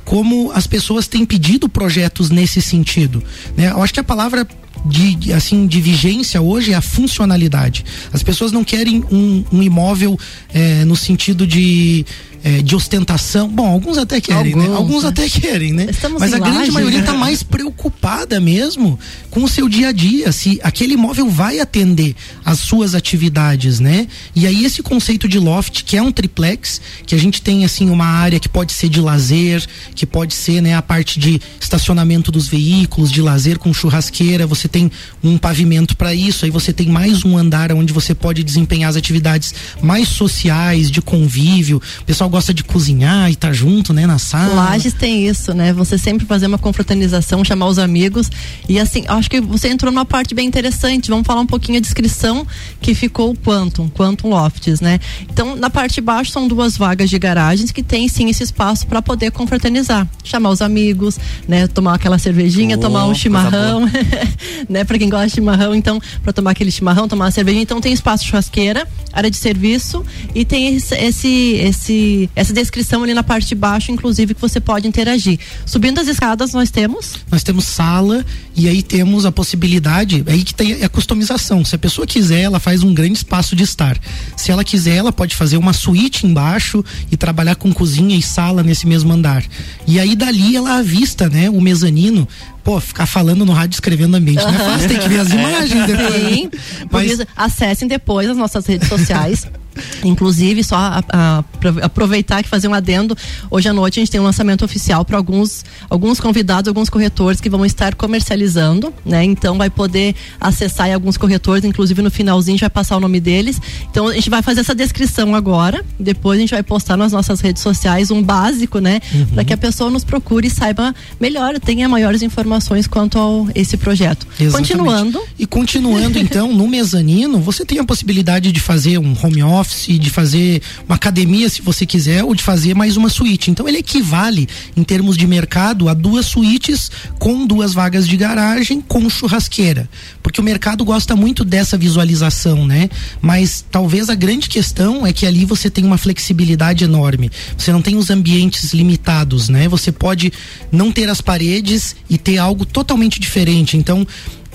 como 0.03 0.51
as 0.51 0.67
pessoas 0.67 1.07
têm 1.07 1.25
pedido 1.25 1.67
projetos 1.67 2.29
nesse 2.29 2.61
sentido, 2.61 3.23
né? 3.57 3.71
Eu 3.71 3.81
acho 3.81 3.91
que 3.91 3.99
a 3.99 4.03
palavra 4.03 4.47
de 4.85 5.33
assim 5.33 5.67
de 5.67 5.79
vigência 5.79 6.41
hoje 6.41 6.73
é 6.73 6.75
a 6.75 6.81
funcionalidade. 6.81 7.85
As 8.11 8.23
pessoas 8.23 8.51
não 8.51 8.63
querem 8.63 9.03
um, 9.11 9.43
um 9.51 9.63
imóvel 9.63 10.17
é, 10.53 10.83
no 10.85 10.95
sentido 10.95 11.45
de 11.47 12.05
é, 12.45 12.61
de 12.61 12.75
ostentação. 12.75 13.49
Bom, 13.49 13.65
alguns 13.65 13.97
até 13.97 14.21
querem, 14.21 14.53
alguns, 14.53 14.69
né? 14.69 14.75
Alguns 14.75 15.03
né? 15.03 15.09
até 15.09 15.27
querem, 15.27 15.73
né? 15.73 15.87
Estamos 15.89 16.19
Mas 16.19 16.31
a 16.31 16.37
grande 16.37 16.59
laje, 16.59 16.71
maioria 16.71 16.99
está 16.99 17.13
né? 17.13 17.17
mais 17.17 17.41
preocupada 17.41 18.39
mesmo 18.39 18.99
com 19.31 19.43
o 19.43 19.49
seu 19.49 19.67
dia 19.67 19.89
a 19.89 19.91
dia, 19.91 20.31
se 20.31 20.59
aquele 20.61 20.93
imóvel 20.93 21.27
vai 21.27 21.59
atender 21.59 22.15
as 22.45 22.59
suas 22.59 22.93
atividades, 22.93 23.79
né? 23.79 24.07
E 24.35 24.45
aí 24.45 24.63
esse 24.63 24.83
conceito 24.83 25.27
de 25.27 25.39
loft, 25.39 25.83
que 25.83 25.97
é 25.97 26.01
um 26.03 26.11
triplex, 26.11 26.79
que 27.07 27.15
a 27.15 27.17
gente 27.17 27.41
tem 27.41 27.65
assim 27.65 27.89
uma 27.89 28.05
área 28.05 28.39
que 28.39 28.47
pode 28.47 28.73
ser 28.73 28.89
de 28.89 29.01
lazer, 29.01 29.65
que 29.95 30.05
pode 30.05 30.35
ser, 30.35 30.61
né, 30.61 30.75
a 30.75 30.83
parte 30.83 31.19
de 31.19 31.41
estacionamento 31.59 32.31
dos 32.31 32.47
veículos, 32.47 33.11
de 33.11 33.23
lazer 33.23 33.57
com 33.57 33.73
churrasqueira, 33.73 34.45
você 34.45 34.67
tem 34.67 34.91
um 35.23 35.35
pavimento 35.35 35.97
para 35.97 36.13
isso, 36.13 36.45
aí 36.45 36.51
você 36.51 36.71
tem 36.71 36.87
mais 36.87 37.25
um 37.25 37.37
andar 37.37 37.71
onde 37.71 37.91
você 37.91 38.13
pode 38.13 38.43
desempenhar 38.43 38.91
as 38.91 38.95
atividades 38.95 39.51
mais 39.81 40.07
sociais, 40.09 40.91
de 40.91 41.01
convívio. 41.01 41.81
O 42.01 42.05
pessoal 42.05 42.29
gosta 42.35 42.53
de 42.53 42.65
cozinhar 42.65 43.31
e 43.31 43.35
tá 43.37 43.53
junto, 43.53 43.93
né, 43.93 44.05
na 44.05 44.19
sala. 44.19 44.55
Lages 44.55 44.91
tem 44.91 45.25
isso, 45.25 45.53
né? 45.53 45.71
Você 45.71 45.97
sempre 45.97 46.25
fazer 46.25 46.47
uma 46.47 46.57
confraternização, 46.57 47.45
chamar 47.45 47.67
os 47.67 47.79
amigos. 47.79 48.29
E 48.67 48.77
assim, 48.77 49.05
acho 49.07 49.29
que 49.29 49.39
você 49.39 49.69
entrou 49.69 49.89
numa 49.89 50.03
parte 50.03 50.35
bem 50.35 50.45
interessante. 50.45 51.09
Vamos 51.09 51.25
falar 51.25 51.39
um 51.39 51.45
pouquinho 51.45 51.77
a 51.77 51.81
descrição 51.81 52.45
que 52.81 52.93
ficou 52.93 53.31
o 53.31 53.37
Quantum, 53.37 53.87
Quantum 53.89 54.27
Lofts, 54.27 54.81
né? 54.81 54.99
Então, 55.31 55.55
na 55.55 55.69
parte 55.69 55.95
de 55.95 56.01
baixo 56.01 56.29
são 56.29 56.45
duas 56.45 56.75
vagas 56.75 57.09
de 57.09 57.17
garagens 57.17 57.71
que 57.71 57.81
tem 57.81 58.09
sim 58.09 58.29
esse 58.29 58.43
espaço 58.43 58.85
para 58.85 59.01
poder 59.01 59.31
confraternizar, 59.31 60.05
chamar 60.21 60.49
os 60.49 60.61
amigos, 60.61 61.17
né? 61.47 61.67
Tomar 61.67 61.93
aquela 61.93 62.19
cervejinha, 62.19 62.75
oh, 62.75 62.81
tomar 62.81 63.05
um 63.05 63.15
chimarrão, 63.15 63.89
né? 64.67 64.83
Para 64.83 64.97
quem 64.97 65.07
gosta 65.07 65.27
de 65.27 65.35
chimarrão, 65.35 65.73
então, 65.73 66.01
para 66.21 66.33
tomar 66.33 66.51
aquele 66.51 66.69
chimarrão, 66.69 67.07
tomar 67.07 67.25
uma 67.25 67.31
cervejinha. 67.31 67.63
Então, 67.63 67.79
tem 67.79 67.93
espaço 67.93 68.25
churrasqueira, 68.25 68.85
área 69.13 69.31
de 69.31 69.37
serviço 69.37 70.03
e 70.33 70.43
tem 70.43 70.75
esse, 70.75 70.93
esse, 70.95 71.53
esse 71.63 72.24
essa 72.35 72.53
descrição 72.53 73.03
ali 73.03 73.13
na 73.13 73.23
parte 73.23 73.47
de 73.47 73.55
baixo, 73.55 73.91
inclusive, 73.91 74.33
que 74.33 74.41
você 74.41 74.59
pode 74.59 74.87
interagir. 74.87 75.39
Subindo 75.65 75.99
as 75.99 76.07
escadas, 76.07 76.53
nós 76.53 76.71
temos? 76.71 77.15
Nós 77.31 77.43
temos 77.43 77.65
sala 77.65 78.25
e 78.55 78.67
aí 78.67 78.81
temos 78.81 79.25
a 79.25 79.31
possibilidade, 79.31 80.23
aí 80.27 80.43
que 80.43 80.53
tem 80.53 80.83
a 80.83 80.89
customização. 80.89 81.63
Se 81.65 81.75
a 81.75 81.79
pessoa 81.79 82.07
quiser, 82.07 82.41
ela 82.41 82.59
faz 82.59 82.83
um 82.83 82.93
grande 82.93 83.17
espaço 83.17 83.55
de 83.55 83.63
estar. 83.63 83.97
Se 84.37 84.51
ela 84.51 84.63
quiser, 84.63 84.95
ela 84.95 85.11
pode 85.11 85.35
fazer 85.35 85.57
uma 85.57 85.73
suíte 85.73 86.25
embaixo 86.25 86.83
e 87.11 87.17
trabalhar 87.17 87.55
com 87.55 87.73
cozinha 87.73 88.15
e 88.15 88.21
sala 88.21 88.63
nesse 88.63 88.87
mesmo 88.87 89.11
andar. 89.11 89.43
E 89.87 89.99
aí 89.99 90.15
dali 90.15 90.55
ela 90.55 90.77
avista, 90.77 91.29
né, 91.29 91.49
o 91.49 91.59
mezanino 91.59 92.27
pô, 92.65 92.79
ficar 92.81 93.05
falando 93.05 93.45
no 93.45 93.53
rádio 93.53 93.75
escrevendo 93.75 94.15
ambiente 94.15 94.43
uhum. 94.43 94.51
não 94.51 94.59
é 94.59 94.71
fácil, 94.71 94.89
tem 94.89 94.97
que 94.97 95.07
ver 95.07 95.19
as 95.19 95.29
imagens 95.29 95.85
depois. 95.85 96.33
Sim, 96.33 96.49
Mas... 96.91 97.27
acessem 97.37 97.87
depois 97.87 98.27
as 98.27 98.35
nossas 98.35 98.65
redes 98.65 98.89
sociais. 98.89 99.47
Inclusive, 100.05 100.63
só 100.63 100.77
a, 100.77 101.03
a, 101.11 101.43
aproveitar 101.83 102.41
que 102.41 102.47
fazer 102.47 102.69
um 102.69 102.73
adendo. 102.73 103.15
Hoje 103.51 103.67
à 103.67 103.73
noite 103.73 103.99
a 103.99 104.01
gente 104.01 104.09
tem 104.09 104.21
um 104.21 104.23
lançamento 104.23 104.63
oficial 104.63 105.03
para 105.03 105.17
alguns, 105.17 105.65
alguns 105.89 106.17
convidados, 106.17 106.69
alguns 106.69 106.89
corretores 106.89 107.41
que 107.41 107.49
vão 107.49 107.65
estar 107.65 107.93
comercializando, 107.93 108.93
né? 109.05 109.25
Então 109.25 109.57
vai 109.57 109.69
poder 109.69 110.15
acessar 110.39 110.89
alguns 110.93 111.17
corretores, 111.17 111.65
inclusive 111.65 112.01
no 112.01 112.09
finalzinho 112.09 112.53
a 112.53 112.55
gente 112.55 112.61
vai 112.61 112.69
passar 112.69 112.95
o 112.95 113.01
nome 113.01 113.19
deles. 113.19 113.61
Então 113.91 114.07
a 114.07 114.13
gente 114.13 114.29
vai 114.29 114.41
fazer 114.41 114.61
essa 114.61 114.73
descrição 114.73 115.35
agora, 115.35 115.83
depois 115.99 116.37
a 116.37 116.41
gente 116.41 116.51
vai 116.51 116.63
postar 116.63 116.95
nas 116.95 117.11
nossas 117.11 117.41
redes 117.41 117.61
sociais 117.61 118.11
um 118.11 118.23
básico, 118.23 118.79
né? 118.79 119.01
Uhum. 119.13 119.25
Para 119.25 119.43
que 119.43 119.51
a 119.51 119.57
pessoa 119.57 119.89
nos 119.89 120.05
procure 120.05 120.47
e 120.47 120.49
saiba 120.49 120.95
melhor, 121.19 121.59
tenha 121.59 121.89
maiores 121.89 122.21
informações 122.21 122.54
quanto 122.89 123.17
ao 123.17 123.47
esse 123.53 123.77
projeto. 123.77 124.27
Exatamente. 124.39 124.73
Continuando. 124.73 125.21
E 125.37 125.45
continuando 125.45 126.19
então, 126.19 126.53
no 126.53 126.67
mezanino, 126.67 127.39
você 127.39 127.65
tem 127.65 127.79
a 127.79 127.83
possibilidade 127.83 128.51
de 128.51 128.59
fazer 128.59 128.97
um 128.97 129.15
home 129.21 129.43
office 129.43 129.55
office, 129.65 129.99
de 129.99 130.09
fazer 130.09 130.61
uma 130.87 130.95
academia 130.95 131.49
se 131.49 131.61
você 131.61 131.85
quiser, 131.85 132.23
ou 132.23 132.35
de 132.35 132.43
fazer 132.43 132.75
mais 132.75 132.95
uma 132.95 133.09
suíte. 133.09 133.51
Então 133.51 133.67
ele 133.67 133.79
equivale 133.79 134.47
em 134.75 134.83
termos 134.83 135.17
de 135.17 135.27
mercado 135.27 135.89
a 135.89 135.93
duas 135.93 136.25
suítes 136.25 136.91
com 137.19 137.45
duas 137.45 137.73
vagas 137.73 138.07
de 138.07 138.15
garagem 138.15 138.81
com 138.81 139.09
churrasqueira. 139.09 139.89
Porque 140.21 140.39
o 140.39 140.43
mercado 140.43 140.85
gosta 140.85 141.15
muito 141.15 141.43
dessa 141.43 141.77
visualização, 141.77 142.65
né? 142.65 142.89
Mas 143.21 143.65
talvez 143.69 144.09
a 144.09 144.15
grande 144.15 144.47
questão 144.47 145.05
é 145.05 145.11
que 145.11 145.25
ali 145.25 145.45
você 145.45 145.69
tem 145.69 145.83
uma 145.83 145.97
flexibilidade 145.97 146.83
enorme. 146.83 147.31
Você 147.57 147.71
não 147.71 147.81
tem 147.81 147.95
os 147.95 148.09
ambientes 148.09 148.73
limitados, 148.73 149.49
né? 149.49 149.67
Você 149.67 149.91
pode 149.91 150.31
não 150.71 150.91
ter 150.91 151.09
as 151.09 151.21
paredes 151.21 151.95
e 152.09 152.17
ter 152.17 152.37
algo 152.45 152.65
totalmente 152.65 153.19
diferente. 153.19 153.77
Então, 153.77 154.05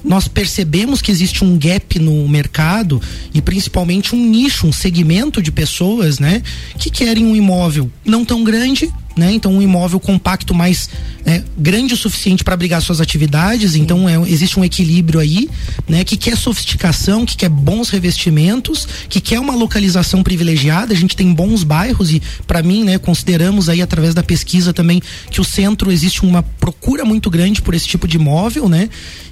nós 0.04 0.28
percebemos 0.28 1.02
que 1.02 1.10
existe 1.10 1.44
um 1.44 1.58
gap 1.58 1.98
no 1.98 2.26
mercado 2.28 3.00
e 3.34 3.40
principalmente 3.42 4.14
um 4.14 4.24
nicho, 4.24 4.66
um 4.66 4.72
segmento 4.72 5.42
de 5.42 5.52
pessoas, 5.52 6.18
né, 6.18 6.42
que 6.78 6.90
querem 6.90 7.26
um 7.26 7.36
imóvel 7.36 7.90
não 8.04 8.24
tão 8.24 8.42
grande, 8.42 8.90
né? 9.20 9.32
Então 9.32 9.52
um 9.52 9.60
imóvel 9.60 10.00
compacto 10.00 10.54
mais 10.54 10.88
é, 11.26 11.42
grande 11.58 11.92
o 11.92 11.96
suficiente 11.96 12.42
para 12.42 12.54
abrigar 12.54 12.80
suas 12.80 13.02
atividades, 13.02 13.76
então 13.76 14.08
é, 14.08 14.16
existe 14.28 14.58
um 14.58 14.64
equilíbrio 14.64 15.20
aí, 15.20 15.48
né? 15.86 16.02
Que 16.02 16.16
quer 16.16 16.38
sofisticação, 16.38 17.26
que 17.26 17.36
quer 17.36 17.50
bons 17.50 17.90
revestimentos, 17.90 18.88
que 19.10 19.20
quer 19.20 19.38
uma 19.38 19.54
localização 19.54 20.22
privilegiada. 20.22 20.94
A 20.94 20.96
gente 20.96 21.14
tem 21.14 21.32
bons 21.34 21.62
bairros 21.62 22.10
e 22.10 22.22
para 22.46 22.62
mim, 22.62 22.82
né? 22.82 22.96
Consideramos 22.96 23.68
aí 23.68 23.82
através 23.82 24.14
da 24.14 24.22
pesquisa 24.22 24.72
também 24.72 25.02
que 25.30 25.40
o 25.40 25.44
centro 25.44 25.92
existe 25.92 26.22
uma 26.24 26.42
procura 26.42 27.04
muito 27.04 27.28
grande 27.28 27.60
por 27.60 27.74
esse 27.74 27.86
tipo 27.86 28.08
de 28.08 28.16
imóvel, 28.16 28.68
né? 28.68 28.88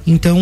Então, 0.07 0.38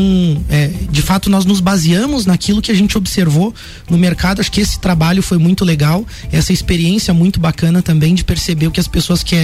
é, 0.49 0.71
de 0.91 1.03
fato, 1.03 1.29
nós 1.29 1.45
nos 1.45 1.61
baseamos 1.61 2.25
naquilo 2.25 2.63
que 2.63 2.71
a 2.71 2.75
gente 2.75 2.97
observou 2.97 3.53
no 3.91 3.99
mercado. 3.99 4.41
Acho 4.41 4.51
que 4.51 4.61
esse 4.61 4.79
trabalho 4.79 5.23
foi 5.23 5.39
muito 5.39 5.65
legal, 5.65 6.07
essa 6.31 6.53
experiência 6.53 7.13
muito 7.13 7.41
bacana 7.41 7.83
também 7.83 8.15
de 8.15 8.25
perceber 8.25 8.69
o 8.69 8.71
que 8.71 8.81
as 8.81 8.89
pessoas 8.89 9.23
querem. 9.23 9.36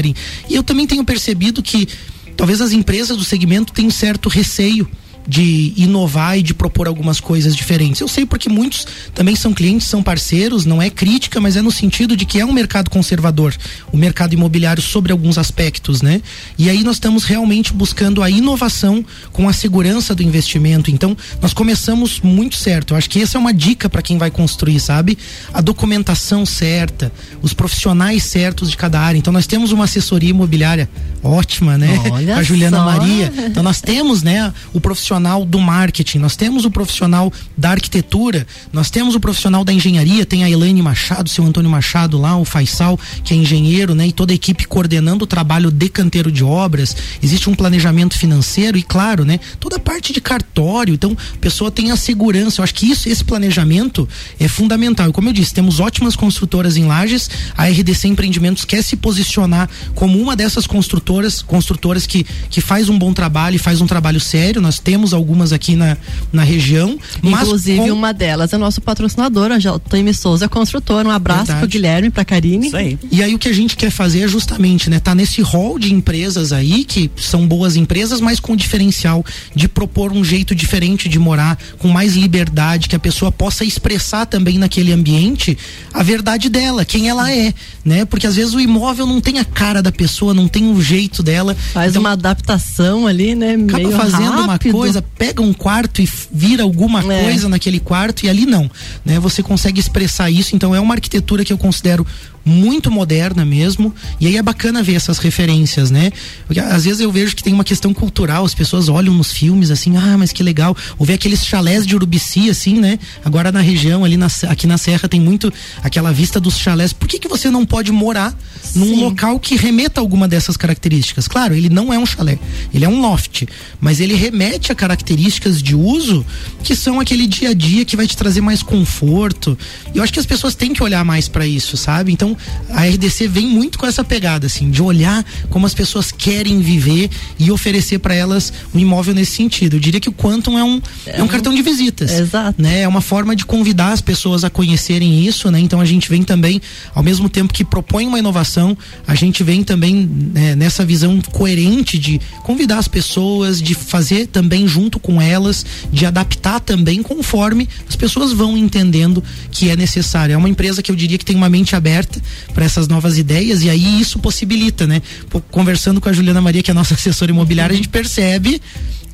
E 0.48 0.54
eu 0.54 0.62
também 0.62 0.86
tenho 0.86 1.04
percebido 1.04 1.62
que 1.62 1.88
talvez 2.36 2.60
as 2.60 2.72
empresas 2.72 3.16
do 3.16 3.24
segmento 3.24 3.72
tenham 3.72 3.90
certo 3.90 4.28
receio 4.28 4.88
de 5.26 5.72
inovar 5.76 6.38
e 6.38 6.42
de 6.42 6.52
propor 6.52 6.88
algumas 6.88 7.20
coisas 7.20 7.54
diferentes. 7.54 8.00
Eu 8.00 8.08
sei 8.08 8.26
porque 8.26 8.48
muitos 8.48 8.86
também 9.14 9.36
são 9.36 9.52
clientes, 9.52 9.86
são 9.86 10.02
parceiros, 10.02 10.64
não 10.64 10.82
é 10.82 10.90
crítica, 10.90 11.40
mas 11.40 11.56
é 11.56 11.62
no 11.62 11.70
sentido 11.70 12.16
de 12.16 12.24
que 12.24 12.40
é 12.40 12.44
um 12.44 12.52
mercado 12.52 12.90
conservador, 12.90 13.54
o 13.92 13.96
mercado 13.96 14.34
imobiliário 14.34 14.82
sobre 14.82 15.12
alguns 15.12 15.38
aspectos, 15.38 16.02
né? 16.02 16.20
E 16.58 16.68
aí 16.68 16.82
nós 16.82 16.96
estamos 16.96 17.24
realmente 17.24 17.72
buscando 17.72 18.22
a 18.22 18.30
inovação 18.30 19.04
com 19.32 19.48
a 19.48 19.52
segurança 19.52 20.14
do 20.14 20.22
investimento. 20.22 20.90
Então, 20.90 21.16
nós 21.40 21.54
começamos 21.54 22.20
muito 22.20 22.56
certo. 22.56 22.94
Eu 22.94 22.98
acho 22.98 23.08
que 23.08 23.20
essa 23.20 23.38
é 23.38 23.40
uma 23.40 23.54
dica 23.54 23.88
para 23.88 24.02
quem 24.02 24.18
vai 24.18 24.30
construir, 24.30 24.80
sabe? 24.80 25.16
A 25.52 25.60
documentação 25.60 26.44
certa, 26.44 27.12
os 27.40 27.52
profissionais 27.52 28.24
certos 28.24 28.70
de 28.70 28.76
cada 28.76 29.00
área. 29.00 29.18
Então, 29.18 29.32
nós 29.32 29.46
temos 29.46 29.72
uma 29.72 29.84
assessoria 29.84 30.30
imobiliária 30.30 30.88
ótima, 31.22 31.78
né? 31.78 32.00
Olha 32.10 32.36
a 32.36 32.42
Juliana 32.42 32.78
só. 32.78 32.84
Maria. 32.84 33.32
Então, 33.46 33.62
nós 33.62 33.80
temos, 33.80 34.22
né, 34.22 34.52
o 34.72 34.80
profissional 34.80 35.11
do 35.48 35.60
marketing, 35.60 36.18
nós 36.18 36.36
temos 36.36 36.64
o 36.64 36.70
profissional 36.70 37.32
da 37.56 37.70
arquitetura, 37.70 38.46
nós 38.72 38.90
temos 38.90 39.14
o 39.14 39.20
profissional 39.20 39.64
da 39.64 39.72
engenharia, 39.72 40.24
tem 40.24 40.44
a 40.44 40.50
Elaine 40.50 40.80
Machado, 40.80 41.28
seu 41.28 41.44
Antônio 41.44 41.70
Machado 41.70 42.18
lá, 42.18 42.36
o 42.36 42.44
Faisal, 42.44 42.98
que 43.24 43.34
é 43.34 43.36
engenheiro, 43.36 43.94
né, 43.94 44.06
e 44.06 44.12
toda 44.12 44.32
a 44.32 44.34
equipe 44.34 44.66
coordenando 44.66 45.24
o 45.24 45.26
trabalho 45.26 45.70
de 45.70 45.88
canteiro 45.88 46.32
de 46.32 46.42
obras. 46.42 46.96
Existe 47.22 47.50
um 47.50 47.54
planejamento 47.54 48.18
financeiro 48.18 48.78
e 48.78 48.82
claro, 48.82 49.24
né, 49.24 49.38
toda 49.60 49.76
a 49.76 49.80
parte 49.80 50.12
de 50.12 50.20
cartório. 50.20 50.94
Então, 50.94 51.16
a 51.34 51.38
pessoa 51.38 51.70
tem 51.70 51.90
a 51.90 51.96
segurança. 51.96 52.60
Eu 52.60 52.64
acho 52.64 52.74
que 52.74 52.90
isso, 52.90 53.08
esse 53.08 53.24
planejamento 53.24 54.08
é 54.38 54.48
fundamental. 54.48 55.08
E 55.08 55.12
como 55.12 55.28
eu 55.28 55.32
disse, 55.32 55.52
temos 55.52 55.80
ótimas 55.80 56.16
construtoras 56.16 56.76
em 56.76 56.86
Lages. 56.86 57.28
A 57.56 57.66
RDC 57.66 58.08
Empreendimentos 58.08 58.64
quer 58.64 58.82
se 58.82 58.96
posicionar 58.96 59.68
como 59.94 60.20
uma 60.20 60.34
dessas 60.34 60.66
construtoras, 60.66 61.42
construtoras 61.42 62.06
que 62.06 62.26
que 62.50 62.60
faz 62.60 62.88
um 62.88 62.98
bom 62.98 63.12
trabalho 63.12 63.56
e 63.56 63.58
faz 63.58 63.80
um 63.80 63.86
trabalho 63.86 64.20
sério. 64.20 64.60
Nós 64.60 64.78
temos 64.78 65.01
algumas 65.12 65.52
aqui 65.52 65.74
na, 65.74 65.96
na 66.32 66.42
região. 66.44 66.98
Mas 67.22 67.42
Inclusive, 67.42 67.78
com- 67.78 67.92
uma 67.92 68.12
delas 68.12 68.52
é 68.52 68.58
nosso 68.58 68.80
patrocinador, 68.80 69.50
a 69.50 69.58
Jaime 69.58 70.14
Souza 70.14 70.48
Construtora. 70.48 71.08
Um 71.08 71.10
abraço 71.10 71.46
Verdade. 71.46 71.60
pro 71.60 71.68
Guilherme, 71.68 72.10
pra 72.10 72.24
Karine. 72.24 72.66
Isso 72.68 72.76
aí. 72.76 72.98
E 73.10 73.22
aí 73.22 73.34
o 73.34 73.38
que 73.38 73.48
a 73.48 73.52
gente 73.54 73.76
quer 73.76 73.90
fazer 73.90 74.20
é 74.20 74.28
justamente, 74.28 74.90
né, 74.90 75.00
tá 75.00 75.14
nesse 75.14 75.40
rol 75.40 75.78
de 75.78 75.92
empresas 75.94 76.52
aí 76.52 76.84
que 76.84 77.10
são 77.16 77.46
boas 77.48 77.74
empresas, 77.76 78.20
mas 78.20 78.38
com 78.38 78.54
diferencial 78.54 79.24
de 79.54 79.66
propor 79.68 80.12
um 80.12 80.22
jeito 80.22 80.54
diferente 80.54 81.08
de 81.08 81.18
morar, 81.18 81.58
com 81.78 81.88
mais 81.88 82.14
liberdade, 82.16 82.88
que 82.88 82.94
a 82.96 82.98
pessoa 82.98 83.32
possa 83.32 83.64
expressar 83.64 84.26
também 84.26 84.58
naquele 84.58 84.92
ambiente 84.92 85.56
a 85.94 86.02
verdade 86.02 86.48
dela, 86.50 86.84
quem 86.84 87.08
ela 87.08 87.32
é, 87.32 87.54
né? 87.84 88.04
Porque 88.04 88.26
às 88.26 88.36
vezes 88.36 88.52
o 88.52 88.60
imóvel 88.60 89.06
não 89.06 89.20
tem 89.20 89.38
a 89.38 89.44
cara 89.44 89.80
da 89.82 89.90
pessoa, 89.92 90.34
não 90.34 90.48
tem 90.48 90.70
o 90.70 90.82
jeito 90.82 91.22
dela. 91.22 91.54
Faz 91.72 91.90
Então, 91.92 92.02
uma 92.02 92.10
adaptação 92.12 93.06
ali, 93.06 93.34
né? 93.34 93.54
acaba 93.54 93.78
meio 93.78 93.90
fazendo 93.92 94.32
uma 94.40 94.52
rápido. 94.52 94.72
Coisa, 94.92 95.02
pega 95.16 95.42
um 95.42 95.52
quarto 95.52 96.02
e 96.02 96.08
vira 96.32 96.62
alguma 96.62 97.00
É. 97.00 97.22
coisa 97.24 97.48
naquele 97.48 97.80
quarto 97.80 98.24
e 98.24 98.28
ali 98.28 98.46
não, 98.46 98.70
né? 99.04 99.18
Você 99.20 99.42
consegue 99.42 99.80
expressar 99.80 100.30
isso, 100.30 100.54
então 100.54 100.74
é 100.74 100.80
uma 100.80 100.94
arquitetura 100.94 101.44
que 101.44 101.52
eu 101.52 101.58
considero 101.58 102.06
muito 102.44 102.90
moderna 102.90 103.44
mesmo, 103.44 103.94
e 104.18 104.26
aí 104.26 104.36
é 104.36 104.42
bacana 104.42 104.82
ver 104.82 104.94
essas 104.94 105.18
referências, 105.18 105.92
né? 105.92 106.10
Porque 106.44 106.58
às 106.58 106.84
vezes 106.84 107.00
eu 107.00 107.10
vejo 107.12 107.36
que 107.36 107.42
tem 107.42 107.52
uma 107.52 107.62
questão 107.62 107.94
cultural, 107.94 108.44
as 108.44 108.52
pessoas 108.52 108.88
olham 108.88 109.14
nos 109.14 109.30
filmes 109.30 109.70
assim, 109.70 109.96
ah, 109.96 110.16
mas 110.18 110.32
que 110.32 110.42
legal, 110.42 110.76
ou 110.98 111.06
ver 111.06 111.14
aqueles 111.14 111.46
chalés 111.46 111.86
de 111.86 111.94
Urubici 111.94 112.50
assim, 112.50 112.80
né? 112.80 112.98
Agora 113.24 113.52
na 113.52 113.60
região 113.60 114.04
ali 114.04 114.16
na, 114.16 114.26
aqui 114.48 114.66
na 114.66 114.76
serra 114.76 115.08
tem 115.08 115.20
muito 115.20 115.52
aquela 115.84 116.12
vista 116.12 116.40
dos 116.40 116.58
chalés. 116.58 116.92
Por 116.92 117.06
que 117.06 117.20
que 117.20 117.28
você 117.28 117.48
não 117.48 117.64
pode 117.64 117.92
morar 117.92 118.36
num 118.74 118.86
Sim. 118.86 119.04
local 119.04 119.38
que 119.38 119.54
remeta 119.54 120.00
alguma 120.00 120.26
dessas 120.26 120.56
características? 120.56 121.28
Claro, 121.28 121.54
ele 121.54 121.68
não 121.68 121.92
é 121.92 121.98
um 121.98 122.04
chalé, 122.06 122.40
ele 122.74 122.84
é 122.84 122.88
um 122.88 123.00
loft, 123.00 123.44
mas 123.80 124.00
ele 124.00 124.14
remete 124.16 124.72
a 124.72 124.74
características 124.82 125.62
de 125.62 125.76
uso 125.76 126.26
que 126.64 126.74
são 126.74 126.98
aquele 126.98 127.28
dia 127.28 127.50
a 127.50 127.54
dia 127.54 127.84
que 127.84 127.96
vai 127.96 128.04
te 128.04 128.16
trazer 128.16 128.40
mais 128.40 128.64
conforto. 128.64 129.56
E 129.94 129.98
eu 129.98 130.02
acho 130.02 130.12
que 130.12 130.18
as 130.18 130.26
pessoas 130.26 130.56
têm 130.56 130.72
que 130.72 130.82
olhar 130.82 131.04
mais 131.04 131.28
para 131.28 131.46
isso, 131.46 131.76
sabe? 131.76 132.12
Então 132.12 132.36
a 132.68 132.84
RDC 132.84 133.28
vem 133.28 133.46
muito 133.46 133.78
com 133.78 133.86
essa 133.86 134.02
pegada 134.02 134.48
assim, 134.48 134.72
de 134.72 134.82
olhar 134.82 135.24
como 135.50 135.66
as 135.66 135.72
pessoas 135.72 136.10
querem 136.10 136.60
viver 136.60 137.08
e 137.38 137.52
oferecer 137.52 138.00
para 138.00 138.12
elas 138.12 138.52
um 138.74 138.78
imóvel 138.80 139.14
nesse 139.14 139.36
sentido. 139.36 139.76
Eu 139.76 139.80
diria 139.80 140.00
que 140.00 140.08
o 140.08 140.12
Quantum 140.12 140.58
é 140.58 140.64
um 140.64 140.82
é 141.06 141.22
um 141.22 141.28
cartão 141.28 141.54
de 141.54 141.62
visitas 141.62 142.10
Exato. 142.10 142.60
né? 142.60 142.80
É 142.80 142.88
uma 142.88 143.00
forma 143.00 143.36
de 143.36 143.46
convidar 143.46 143.92
as 143.92 144.00
pessoas 144.00 144.42
a 144.42 144.50
conhecerem 144.50 145.24
isso, 145.24 145.48
né? 145.48 145.60
Então 145.60 145.80
a 145.80 145.84
gente 145.84 146.08
vem 146.10 146.24
também, 146.24 146.60
ao 146.92 147.04
mesmo 147.04 147.28
tempo 147.28 147.54
que 147.54 147.64
propõe 147.64 148.04
uma 148.04 148.18
inovação, 148.18 148.76
a 149.06 149.14
gente 149.14 149.44
vem 149.44 149.62
também 149.62 149.94
né, 150.34 150.56
nessa 150.56 150.84
visão 150.84 151.20
coerente 151.30 151.96
de 151.98 152.20
convidar 152.42 152.78
as 152.78 152.88
pessoas, 152.88 153.62
de 153.62 153.76
fazer 153.76 154.26
também 154.26 154.66
junto 154.72 154.98
com 154.98 155.20
elas, 155.20 155.64
de 155.92 156.06
adaptar 156.06 156.60
também 156.60 157.02
conforme 157.02 157.68
as 157.86 157.94
pessoas 157.94 158.32
vão 158.32 158.56
entendendo 158.56 159.22
que 159.50 159.68
é 159.68 159.76
necessário. 159.76 160.32
É 160.32 160.36
uma 160.36 160.48
empresa 160.48 160.82
que 160.82 160.90
eu 160.90 160.96
diria 160.96 161.18
que 161.18 161.24
tem 161.24 161.36
uma 161.36 161.48
mente 161.48 161.76
aberta 161.76 162.20
para 162.54 162.64
essas 162.64 162.88
novas 162.88 163.18
ideias 163.18 163.62
e 163.62 163.68
aí 163.68 164.00
isso 164.00 164.18
possibilita, 164.18 164.86
né? 164.86 165.02
Conversando 165.50 166.00
com 166.00 166.08
a 166.08 166.12
Juliana 166.12 166.40
Maria, 166.40 166.62
que 166.62 166.70
é 166.70 166.72
a 166.72 166.74
nossa 166.74 166.94
assessora 166.94 167.30
imobiliária, 167.30 167.74
a 167.74 167.76
gente 167.76 167.88
percebe 167.88 168.60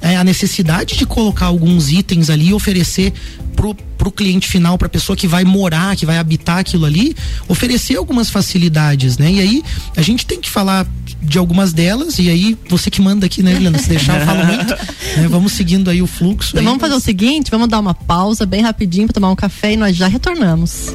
é, 0.01 0.17
a 0.17 0.25
necessidade 0.25 0.97
de 0.97 1.05
colocar 1.07 1.47
alguns 1.47 1.91
itens 1.91 2.31
ali 2.31 2.49
e 2.49 2.55
oferecer 2.55 3.13
pro, 3.57 3.75
pro 3.75 4.11
cliente 4.13 4.47
final, 4.47 4.79
pra 4.79 4.89
pessoa 4.89 5.17
que 5.17 5.27
vai 5.27 5.45
morar, 5.45 5.97
que 5.97 6.07
vai 6.07 6.19
habitar 6.19 6.59
aquilo 6.59 6.85
ali, 6.87 7.17
oferecer 7.49 7.97
algumas 7.97 8.31
facilidades, 8.31 9.19
né? 9.19 9.33
E 9.33 9.41
aí 9.41 9.63
a 9.97 10.03
gente 10.03 10.25
tem 10.25 10.41
que 10.41 10.49
falar 10.49 10.87
de 11.21 11.37
algumas 11.37 11.73
delas 11.73 12.19
e 12.21 12.31
aí 12.31 12.57
você 12.69 12.91
que 12.91 13.03
manda 13.03 13.27
aqui, 13.27 13.43
né, 13.43 13.53
Juliana? 13.55 13.79
Se 13.79 13.89
deixar 13.89 14.21
eu 14.21 14.27
falo 14.27 14.45
muito, 14.47 14.71
né? 15.19 15.27
Vamos 15.29 15.53
seguindo 15.53 15.91
aí 15.91 16.01
o 16.01 16.07
fluxo. 16.07 16.51
Então 16.51 16.61
aí, 16.61 16.67
vamos 16.67 16.81
fazer 16.81 16.93
o 16.95 16.97
mas- 16.97 17.03
seguinte, 17.05 17.51
vamos 17.51 17.69
dar 17.69 17.81
uma 17.81 17.95
pausa 17.95 18.47
bem 18.47 18.63
rapidinho 18.63 19.07
para 19.09 19.15
tomar 19.15 19.31
um 19.31 19.37
café 19.37 19.73
e 19.73 19.77
nós 19.77 19.97
já 19.97 20.07
retornamos. 20.07 20.93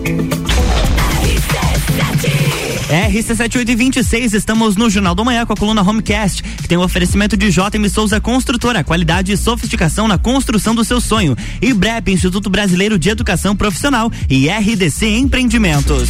RC7826, 2.93 4.33
estamos 4.33 4.75
no 4.75 4.89
Jornal 4.89 5.15
do 5.15 5.25
Manhã 5.25 5.45
com 5.45 5.53
a 5.53 5.55
coluna 5.55 5.81
Homecast, 5.81 6.43
que 6.43 6.67
tem 6.67 6.77
o 6.77 6.83
oferecimento 6.83 7.35
de 7.35 7.49
JM 7.49 7.89
Souza 7.91 8.21
Construtora, 8.21 8.83
qualidade 8.83 9.31
e 9.31 9.37
sofisticação 9.37 10.07
na 10.07 10.17
construção 10.17 10.75
do 10.75 10.83
seu 10.83 11.01
sonho. 11.01 11.35
E 11.61 11.73
BREP, 11.73 12.11
Instituto 12.11 12.49
Brasileiro 12.49 12.99
de 12.99 13.09
Educação 13.09 13.55
Profissional 13.55 14.11
e 14.29 14.47
RDC 14.47 15.07
Empreendimentos. 15.07 16.09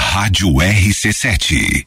Rádio 0.00 0.48
RC7. 0.48 1.86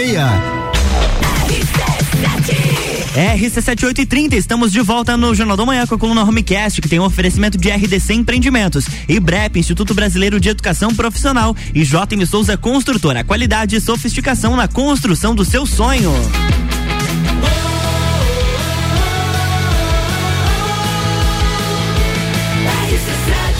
RC7830, 3.13 4.33
estamos 4.33 4.71
de 4.71 4.81
volta 4.81 5.15
no 5.15 5.35
Jornal 5.35 5.55
da 5.55 5.63
Manhã 5.63 5.85
com 5.85 5.93
a 5.93 5.97
coluna 5.97 6.23
Homecast, 6.23 6.81
que 6.81 6.89
tem 6.89 6.99
um 6.99 7.03
oferecimento 7.03 7.55
de 7.55 7.69
RDC 7.69 8.15
Empreendimentos, 8.15 8.87
e 9.07 9.19
BREP, 9.19 9.59
Instituto 9.59 9.93
Brasileiro 9.93 10.39
de 10.39 10.49
Educação 10.49 10.95
Profissional, 10.95 11.55
e 11.75 11.83
JM 11.83 12.25
Souza 12.27 12.57
Construtora, 12.57 13.23
qualidade 13.23 13.75
e 13.75 13.81
sofisticação 13.81 14.55
na 14.55 14.67
construção 14.67 15.35
do 15.35 15.45
seu 15.45 15.67
sonho. 15.67 16.11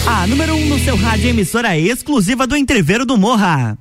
A 0.07 0.25
número 0.25 0.55
1 0.55 0.57
um 0.57 0.69
no 0.69 0.79
seu 0.79 0.95
rádio 0.95 1.29
emissora 1.29 1.77
exclusiva 1.77 2.47
do 2.47 2.57
Entreveiro 2.57 3.05
do 3.05 3.15
Morra. 3.15 3.77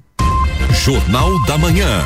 Jornal 0.85 1.39
da 1.47 1.59
Manhã. 1.59 2.03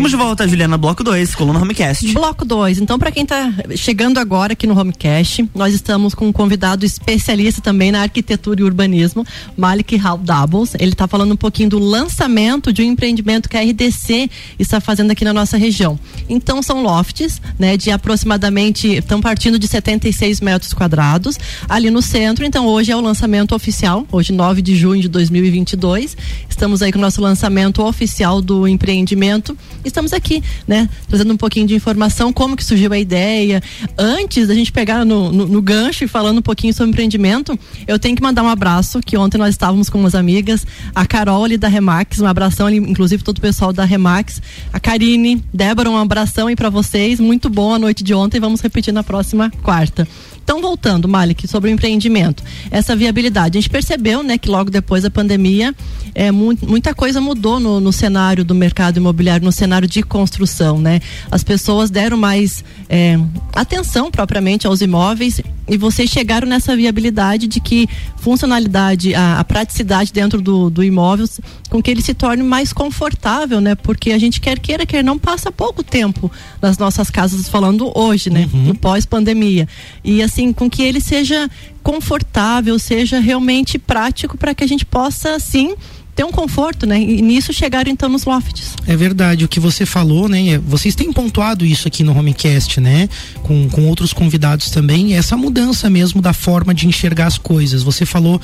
Estamos 0.00 0.12
de 0.12 0.16
volta, 0.16 0.48
Juliana, 0.48 0.78
bloco 0.78 1.04
2, 1.04 1.34
coluna 1.34 1.60
Homecast. 1.60 2.10
Bloco 2.14 2.42
2. 2.42 2.78
Então, 2.78 2.98
para 2.98 3.12
quem 3.12 3.22
está 3.22 3.52
chegando 3.76 4.16
agora 4.16 4.54
aqui 4.54 4.66
no 4.66 4.74
Homecast, 4.74 5.46
nós 5.54 5.74
estamos 5.74 6.14
com 6.14 6.28
um 6.28 6.32
convidado 6.32 6.86
especialista 6.86 7.60
também 7.60 7.92
na 7.92 8.00
arquitetura 8.00 8.62
e 8.62 8.64
urbanismo, 8.64 9.26
Malik 9.58 10.00
Hal 10.02 10.16
Doubles. 10.16 10.74
Ele 10.78 10.92
está 10.92 11.06
falando 11.06 11.32
um 11.32 11.36
pouquinho 11.36 11.68
do 11.68 11.78
lançamento 11.78 12.72
de 12.72 12.80
um 12.80 12.86
empreendimento 12.86 13.46
que 13.46 13.58
a 13.58 13.60
RDC 13.60 14.30
está 14.58 14.80
fazendo 14.80 15.10
aqui 15.10 15.22
na 15.22 15.34
nossa 15.34 15.58
região. 15.58 16.00
Então, 16.30 16.62
são 16.62 16.82
lofts, 16.82 17.38
né, 17.58 17.76
de 17.76 17.90
aproximadamente, 17.90 18.88
estão 18.88 19.20
partindo 19.20 19.58
de 19.58 19.68
76 19.68 20.40
metros 20.40 20.72
quadrados, 20.72 21.38
ali 21.68 21.90
no 21.90 22.00
centro. 22.00 22.46
Então, 22.46 22.66
hoje 22.66 22.90
é 22.90 22.96
o 22.96 23.02
lançamento 23.02 23.54
oficial, 23.54 24.06
hoje 24.10 24.32
9 24.32 24.62
de 24.62 24.74
junho 24.76 25.02
de 25.02 25.08
2022. 25.10 26.16
Estamos 26.48 26.80
aí 26.80 26.90
com 26.90 26.98
o 26.98 27.02
nosso 27.02 27.20
lançamento 27.20 27.82
oficial 27.82 28.40
do 28.40 28.66
empreendimento 28.66 29.54
estamos 29.90 30.12
aqui, 30.12 30.42
né? 30.66 30.88
Trazendo 31.08 31.32
um 31.32 31.36
pouquinho 31.36 31.66
de 31.66 31.74
informação, 31.74 32.32
como 32.32 32.56
que 32.56 32.64
surgiu 32.64 32.92
a 32.92 32.98
ideia. 32.98 33.62
Antes 33.98 34.48
da 34.48 34.54
gente 34.54 34.72
pegar 34.72 35.04
no, 35.04 35.30
no, 35.30 35.46
no, 35.46 35.62
gancho 35.62 36.04
e 36.04 36.08
falando 36.08 36.38
um 36.38 36.42
pouquinho 36.42 36.72
sobre 36.72 36.90
empreendimento, 36.90 37.58
eu 37.86 37.98
tenho 37.98 38.16
que 38.16 38.22
mandar 38.22 38.42
um 38.42 38.48
abraço, 38.48 39.00
que 39.00 39.16
ontem 39.16 39.38
nós 39.38 39.50
estávamos 39.50 39.90
com 39.90 39.98
umas 39.98 40.14
amigas, 40.14 40.66
a 40.94 41.06
Carol 41.06 41.44
ali 41.44 41.56
da 41.56 41.68
Remax, 41.68 42.20
um 42.20 42.26
abração 42.26 42.66
ali, 42.66 42.76
inclusive 42.76 43.22
todo 43.22 43.38
o 43.38 43.40
pessoal 43.40 43.72
da 43.72 43.84
Remax, 43.84 44.40
a 44.72 44.80
Karine, 44.80 45.42
Débora, 45.52 45.90
um 45.90 45.98
abração 45.98 46.46
aí 46.46 46.56
para 46.56 46.70
vocês, 46.70 47.20
muito 47.20 47.48
bom 47.48 47.74
a 47.74 47.78
noite 47.78 48.02
de 48.02 48.14
ontem, 48.14 48.40
vamos 48.40 48.60
repetir 48.60 48.92
na 48.92 49.02
próxima 49.02 49.50
quarta. 49.62 50.06
Então, 50.42 50.60
voltando, 50.60 51.08
Malik, 51.08 51.46
sobre 51.46 51.70
o 51.70 51.72
empreendimento, 51.72 52.42
essa 52.70 52.96
viabilidade. 52.96 53.56
A 53.56 53.60
gente 53.60 53.70
percebeu, 53.70 54.22
né, 54.22 54.36
que 54.36 54.48
logo 54.48 54.70
depois 54.70 55.02
da 55.02 55.10
pandemia, 55.10 55.74
é, 56.14 56.30
mu 56.30 56.50
muita 56.66 56.94
coisa 56.94 57.20
mudou 57.20 57.60
no, 57.60 57.78
no, 57.80 57.92
cenário 57.92 58.44
do 58.44 58.54
mercado 58.54 58.96
imobiliário, 58.96 59.44
no 59.44 59.52
cenário 59.52 59.86
de 59.86 60.02
construção, 60.02 60.80
né? 60.80 61.00
As 61.30 61.44
pessoas 61.44 61.90
deram 61.90 62.16
mais 62.16 62.64
é, 62.88 63.18
atenção 63.54 64.10
propriamente 64.10 64.66
aos 64.66 64.80
imóveis 64.80 65.40
e 65.68 65.76
vocês 65.76 66.10
chegaram 66.10 66.48
nessa 66.48 66.74
viabilidade 66.74 67.46
de 67.46 67.60
que 67.60 67.88
funcionalidade, 68.16 69.14
a, 69.14 69.38
a 69.38 69.44
praticidade 69.44 70.12
dentro 70.12 70.42
do, 70.42 70.68
do 70.68 70.82
imóvel, 70.82 71.28
com 71.70 71.80
que 71.80 71.90
ele 71.90 72.02
se 72.02 72.12
torne 72.12 72.42
mais 72.42 72.72
confortável, 72.72 73.60
né? 73.60 73.76
Porque 73.76 74.10
a 74.10 74.18
gente 74.18 74.40
quer 74.40 74.58
queira, 74.58 74.84
quer 74.84 75.04
não, 75.04 75.18
passa 75.18 75.52
pouco 75.52 75.82
tempo 75.82 76.30
nas 76.60 76.76
nossas 76.76 77.08
casas, 77.08 77.48
falando 77.48 77.90
hoje, 77.96 78.30
né? 78.30 78.48
Uhum. 78.52 78.64
No 78.64 78.74
pós-pandemia. 78.74 79.68
E 80.02 80.22
assim, 80.22 80.40
assim, 80.40 80.52
com 80.52 80.68
que 80.70 80.82
ele 80.82 81.00
seja 81.00 81.48
confortável, 81.82 82.78
seja 82.78 83.20
realmente 83.20 83.78
prático 83.78 84.36
para 84.36 84.54
que 84.54 84.64
a 84.64 84.66
gente 84.66 84.84
possa, 84.84 85.38
sim, 85.38 85.74
ter 86.20 86.24
um 86.24 86.30
conforto, 86.30 86.84
né? 86.84 87.00
E 87.00 87.22
nisso 87.22 87.50
chegaram 87.50 87.90
então 87.90 88.06
nos 88.06 88.26
lofts. 88.26 88.74
É 88.86 88.94
verdade, 88.94 89.46
o 89.46 89.48
que 89.48 89.58
você 89.58 89.86
falou, 89.86 90.28
né? 90.28 90.58
Vocês 90.58 90.94
têm 90.94 91.10
pontuado 91.10 91.64
isso 91.64 91.88
aqui 91.88 92.04
no 92.04 92.14
Homecast, 92.16 92.78
né? 92.78 93.08
Com, 93.42 93.70
com 93.70 93.86
outros 93.88 94.12
convidados 94.12 94.70
também, 94.70 95.14
essa 95.14 95.34
mudança 95.34 95.88
mesmo 95.88 96.20
da 96.20 96.34
forma 96.34 96.74
de 96.74 96.86
enxergar 96.86 97.26
as 97.26 97.38
coisas. 97.38 97.82
Você 97.82 98.04
falou 98.04 98.38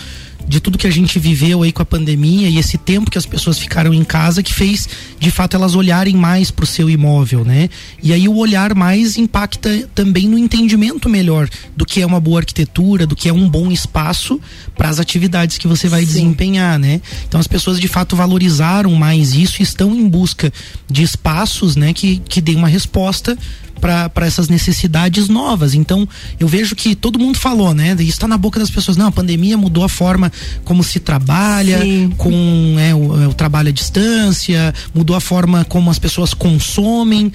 de 0.49 0.61
tudo 0.61 0.79
que 0.79 0.87
a 0.87 0.91
gente 0.91 1.19
viveu 1.19 1.63
aí 1.63 1.73
com 1.73 1.83
a 1.83 1.85
pandemia 1.85 2.49
e 2.49 2.59
esse 2.59 2.79
tempo 2.79 3.11
que 3.11 3.19
as 3.19 3.27
pessoas 3.27 3.59
ficaram 3.59 3.93
em 3.93 4.05
casa 4.05 4.43
que 4.43 4.55
fez 4.55 4.89
de 5.19 5.31
fato 5.31 5.57
elas 5.57 5.75
olharem 5.75 6.15
mais 6.15 6.51
para 6.51 6.63
o 6.63 6.67
seu 6.67 6.89
imóvel, 6.89 7.45
né? 7.45 7.69
E 8.03 8.13
aí 8.13 8.29
o 8.29 8.37
olhar 8.37 8.75
mais 8.75 9.17
impacta 9.17 9.89
também 9.95 10.29
no 10.29 10.39
entendimento 10.39 11.09
melhor 11.09 11.49
do 11.77 11.85
que 11.85 12.01
é 12.01 12.07
uma 12.07 12.21
boa 12.21 12.41
arquitetura, 12.41 13.07
do 13.07 13.17
que 13.17 13.29
é 13.29 13.33
um 13.33 13.49
bom 13.49 13.73
espaço 13.73 14.41
para 14.77 14.89
as 14.89 15.01
atividades 15.01 15.59
que 15.59 15.67
você 15.67 15.89
vai 15.89 16.01
Sim. 16.01 16.07
desempenhar, 16.07 16.79
né? 16.79 17.01
Então 17.27 17.41
as 17.41 17.47
pessoas 17.47 17.66
de 17.75 17.89
fato 17.89 18.17
valorizaram 18.17 18.95
mais 18.95 19.35
isso 19.35 19.61
e 19.61 19.63
estão 19.63 19.95
em 19.95 20.09
busca 20.09 20.53
de 20.89 21.03
espaços, 21.03 21.77
né, 21.77 21.93
que 21.93 22.19
que 22.29 22.41
deem 22.41 22.57
uma 22.57 22.69
resposta 22.69 23.37
para 23.81 24.27
essas 24.27 24.49
necessidades 24.49 25.29
novas. 25.29 25.75
Então, 25.75 26.09
eu 26.41 26.49
vejo 26.49 26.75
que 26.75 26.95
todo 26.95 27.19
mundo 27.19 27.39
falou, 27.39 27.75
né? 27.75 27.93
Isso 27.95 28.11
está 28.11 28.27
na 28.27 28.39
boca 28.39 28.59
das 28.59 28.71
pessoas. 28.71 28.97
Não, 28.97 29.07
a 29.07 29.13
pandemia 29.13 29.57
mudou 29.57 29.85
a 29.85 29.89
forma 29.89 30.33
como 30.65 30.83
se 30.83 30.99
trabalha, 30.99 31.81
Sim. 31.81 32.13
com 32.17 32.77
é, 32.79 32.95
o, 32.95 33.29
o, 33.29 33.35
trabalho 33.35 33.69
à 33.69 33.73
distância, 33.73 34.75
mudou 34.95 35.15
a 35.15 35.21
forma 35.21 35.65
como 35.65 35.91
as 35.91 35.99
pessoas 35.99 36.35
consomem. 36.35 37.33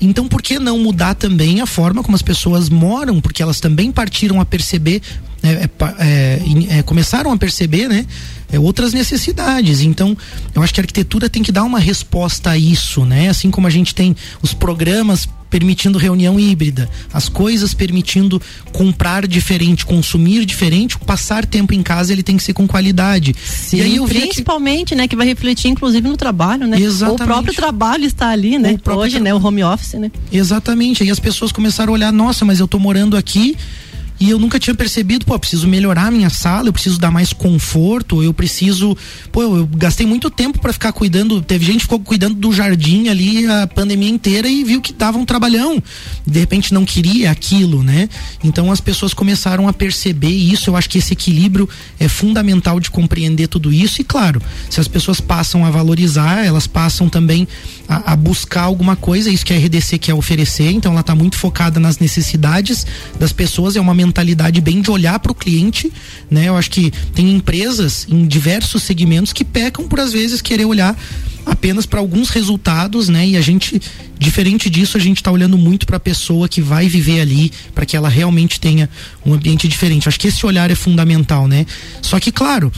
Então, 0.00 0.26
por 0.26 0.42
que 0.42 0.58
não 0.58 0.78
mudar 0.78 1.14
também 1.14 1.60
a 1.60 1.66
forma 1.66 2.02
como 2.02 2.16
as 2.16 2.22
pessoas 2.22 2.68
moram? 2.68 3.20
Porque 3.20 3.42
elas 3.42 3.60
também 3.60 3.92
partiram 3.92 4.40
a 4.40 4.44
perceber, 4.44 5.02
é, 5.42 5.48
é, 5.48 5.70
é, 5.98 6.78
é 6.78 6.82
começaram 6.82 7.32
a 7.32 7.36
perceber, 7.36 7.88
né? 7.88 8.06
É, 8.52 8.60
outras 8.60 8.92
necessidades. 8.92 9.80
Então, 9.80 10.16
eu 10.54 10.62
acho 10.62 10.72
que 10.72 10.80
a 10.80 10.82
arquitetura 10.82 11.28
tem 11.28 11.42
que 11.42 11.50
dar 11.50 11.64
uma 11.64 11.78
resposta 11.78 12.50
a 12.50 12.58
isso, 12.58 13.04
né? 13.04 13.28
Assim 13.30 13.50
como 13.50 13.66
a 13.66 13.70
gente 13.70 13.94
tem 13.94 14.14
os 14.42 14.52
programas 14.52 15.26
permitindo 15.52 15.98
reunião 15.98 16.40
híbrida, 16.40 16.88
as 17.12 17.28
coisas 17.28 17.74
permitindo 17.74 18.40
comprar 18.72 19.26
diferente, 19.26 19.84
consumir 19.84 20.46
diferente, 20.46 20.98
passar 20.98 21.44
tempo 21.44 21.74
em 21.74 21.82
casa 21.82 22.10
ele 22.10 22.22
tem 22.22 22.38
que 22.38 22.42
ser 22.42 22.54
com 22.54 22.66
qualidade. 22.66 23.34
Sim, 23.44 23.76
e 23.76 23.82
aí 23.82 23.96
eu 23.96 24.06
principalmente, 24.06 24.90
que... 24.90 24.94
né, 24.94 25.06
que 25.06 25.14
vai 25.14 25.26
refletir 25.26 25.68
inclusive 25.68 26.08
no 26.08 26.16
trabalho, 26.16 26.66
né? 26.66 26.80
Exatamente. 26.80 27.22
O 27.22 27.26
próprio 27.26 27.54
trabalho 27.54 28.06
está 28.06 28.30
ali, 28.30 28.58
né? 28.58 28.78
Hoje, 28.96 29.16
tra... 29.16 29.24
né, 29.24 29.34
o 29.34 29.46
home 29.46 29.62
office, 29.62 29.92
né? 29.92 30.10
Exatamente. 30.32 31.02
Aí 31.02 31.10
as 31.10 31.20
pessoas 31.20 31.52
começaram 31.52 31.92
a 31.92 31.94
olhar, 31.94 32.10
nossa, 32.10 32.46
mas 32.46 32.58
eu 32.58 32.66
tô 32.66 32.78
morando 32.78 33.14
aqui 33.14 33.54
e 34.22 34.30
eu 34.30 34.38
nunca 34.38 34.56
tinha 34.56 34.72
percebido, 34.72 35.26
pô, 35.26 35.34
eu 35.34 35.38
preciso 35.40 35.66
melhorar 35.66 36.06
a 36.06 36.10
minha 36.12 36.30
sala, 36.30 36.68
eu 36.68 36.72
preciso 36.72 36.96
dar 36.96 37.10
mais 37.10 37.32
conforto, 37.32 38.22
eu 38.22 38.32
preciso, 38.32 38.96
pô, 39.32 39.42
eu, 39.42 39.66
gastei 39.66 40.06
muito 40.06 40.30
tempo 40.30 40.60
para 40.60 40.72
ficar 40.72 40.92
cuidando, 40.92 41.42
teve 41.42 41.64
gente 41.64 41.78
que 41.78 41.82
ficou 41.82 41.98
cuidando 41.98 42.36
do 42.36 42.52
jardim 42.52 43.08
ali 43.08 43.44
a 43.50 43.66
pandemia 43.66 44.08
inteira 44.08 44.46
e 44.46 44.62
viu 44.62 44.80
que 44.80 44.92
dava 44.92 45.18
um 45.18 45.24
trabalhão. 45.24 45.82
De 46.24 46.38
repente 46.38 46.72
não 46.72 46.84
queria 46.84 47.32
aquilo, 47.32 47.82
né? 47.82 48.08
Então 48.44 48.70
as 48.70 48.80
pessoas 48.80 49.12
começaram 49.12 49.66
a 49.66 49.72
perceber 49.72 50.28
isso, 50.28 50.70
eu 50.70 50.76
acho 50.76 50.88
que 50.88 50.98
esse 50.98 51.14
equilíbrio 51.14 51.68
é 51.98 52.06
fundamental 52.06 52.78
de 52.78 52.92
compreender 52.92 53.48
tudo 53.48 53.72
isso 53.72 54.00
e 54.00 54.04
claro, 54.04 54.40
se 54.70 54.78
as 54.78 54.86
pessoas 54.86 55.20
passam 55.20 55.64
a 55.64 55.70
valorizar, 55.72 56.46
elas 56.46 56.68
passam 56.68 57.08
também 57.08 57.48
a, 57.88 58.12
a 58.12 58.14
buscar 58.14 58.62
alguma 58.62 58.94
coisa, 58.94 59.28
isso 59.28 59.44
que 59.44 59.52
a 59.52 59.56
RDC 59.58 59.98
quer 59.98 60.14
oferecer, 60.14 60.70
então 60.70 60.92
ela 60.92 61.00
está 61.00 61.16
muito 61.16 61.36
focada 61.36 61.80
nas 61.80 61.98
necessidades 61.98 62.86
das 63.18 63.32
pessoas, 63.32 63.74
é 63.74 63.80
uma 63.80 63.92
mentalidade 63.92 64.11
bem 64.60 64.80
de 64.80 64.90
olhar 64.90 65.18
para 65.18 65.32
o 65.32 65.34
cliente, 65.34 65.90
né? 66.30 66.48
Eu 66.48 66.56
acho 66.56 66.70
que 66.70 66.90
tem 67.14 67.30
empresas 67.30 68.06
em 68.08 68.26
diversos 68.26 68.82
segmentos 68.82 69.32
que 69.32 69.44
pecam 69.44 69.88
por 69.88 70.00
às 70.00 70.12
vezes 70.12 70.40
querer 70.40 70.64
olhar 70.64 70.96
apenas 71.44 71.86
para 71.86 72.00
alguns 72.00 72.30
resultados, 72.30 73.08
né? 73.08 73.26
E 73.26 73.36
a 73.36 73.40
gente, 73.40 73.80
diferente 74.18 74.70
disso, 74.70 74.96
a 74.96 75.00
gente 75.00 75.18
está 75.18 75.30
olhando 75.30 75.58
muito 75.58 75.86
para 75.86 75.96
a 75.96 76.00
pessoa 76.00 76.48
que 76.48 76.60
vai 76.60 76.88
viver 76.88 77.20
ali, 77.20 77.50
para 77.74 77.84
que 77.84 77.96
ela 77.96 78.08
realmente 78.08 78.60
tenha 78.60 78.88
um 79.24 79.34
ambiente 79.34 79.66
diferente. 79.66 80.08
Acho 80.08 80.20
que 80.20 80.28
esse 80.28 80.44
olhar 80.46 80.70
é 80.70 80.74
fundamental, 80.74 81.48
né? 81.48 81.66
Só 82.00 82.20
que, 82.20 82.30
claro, 82.30 82.72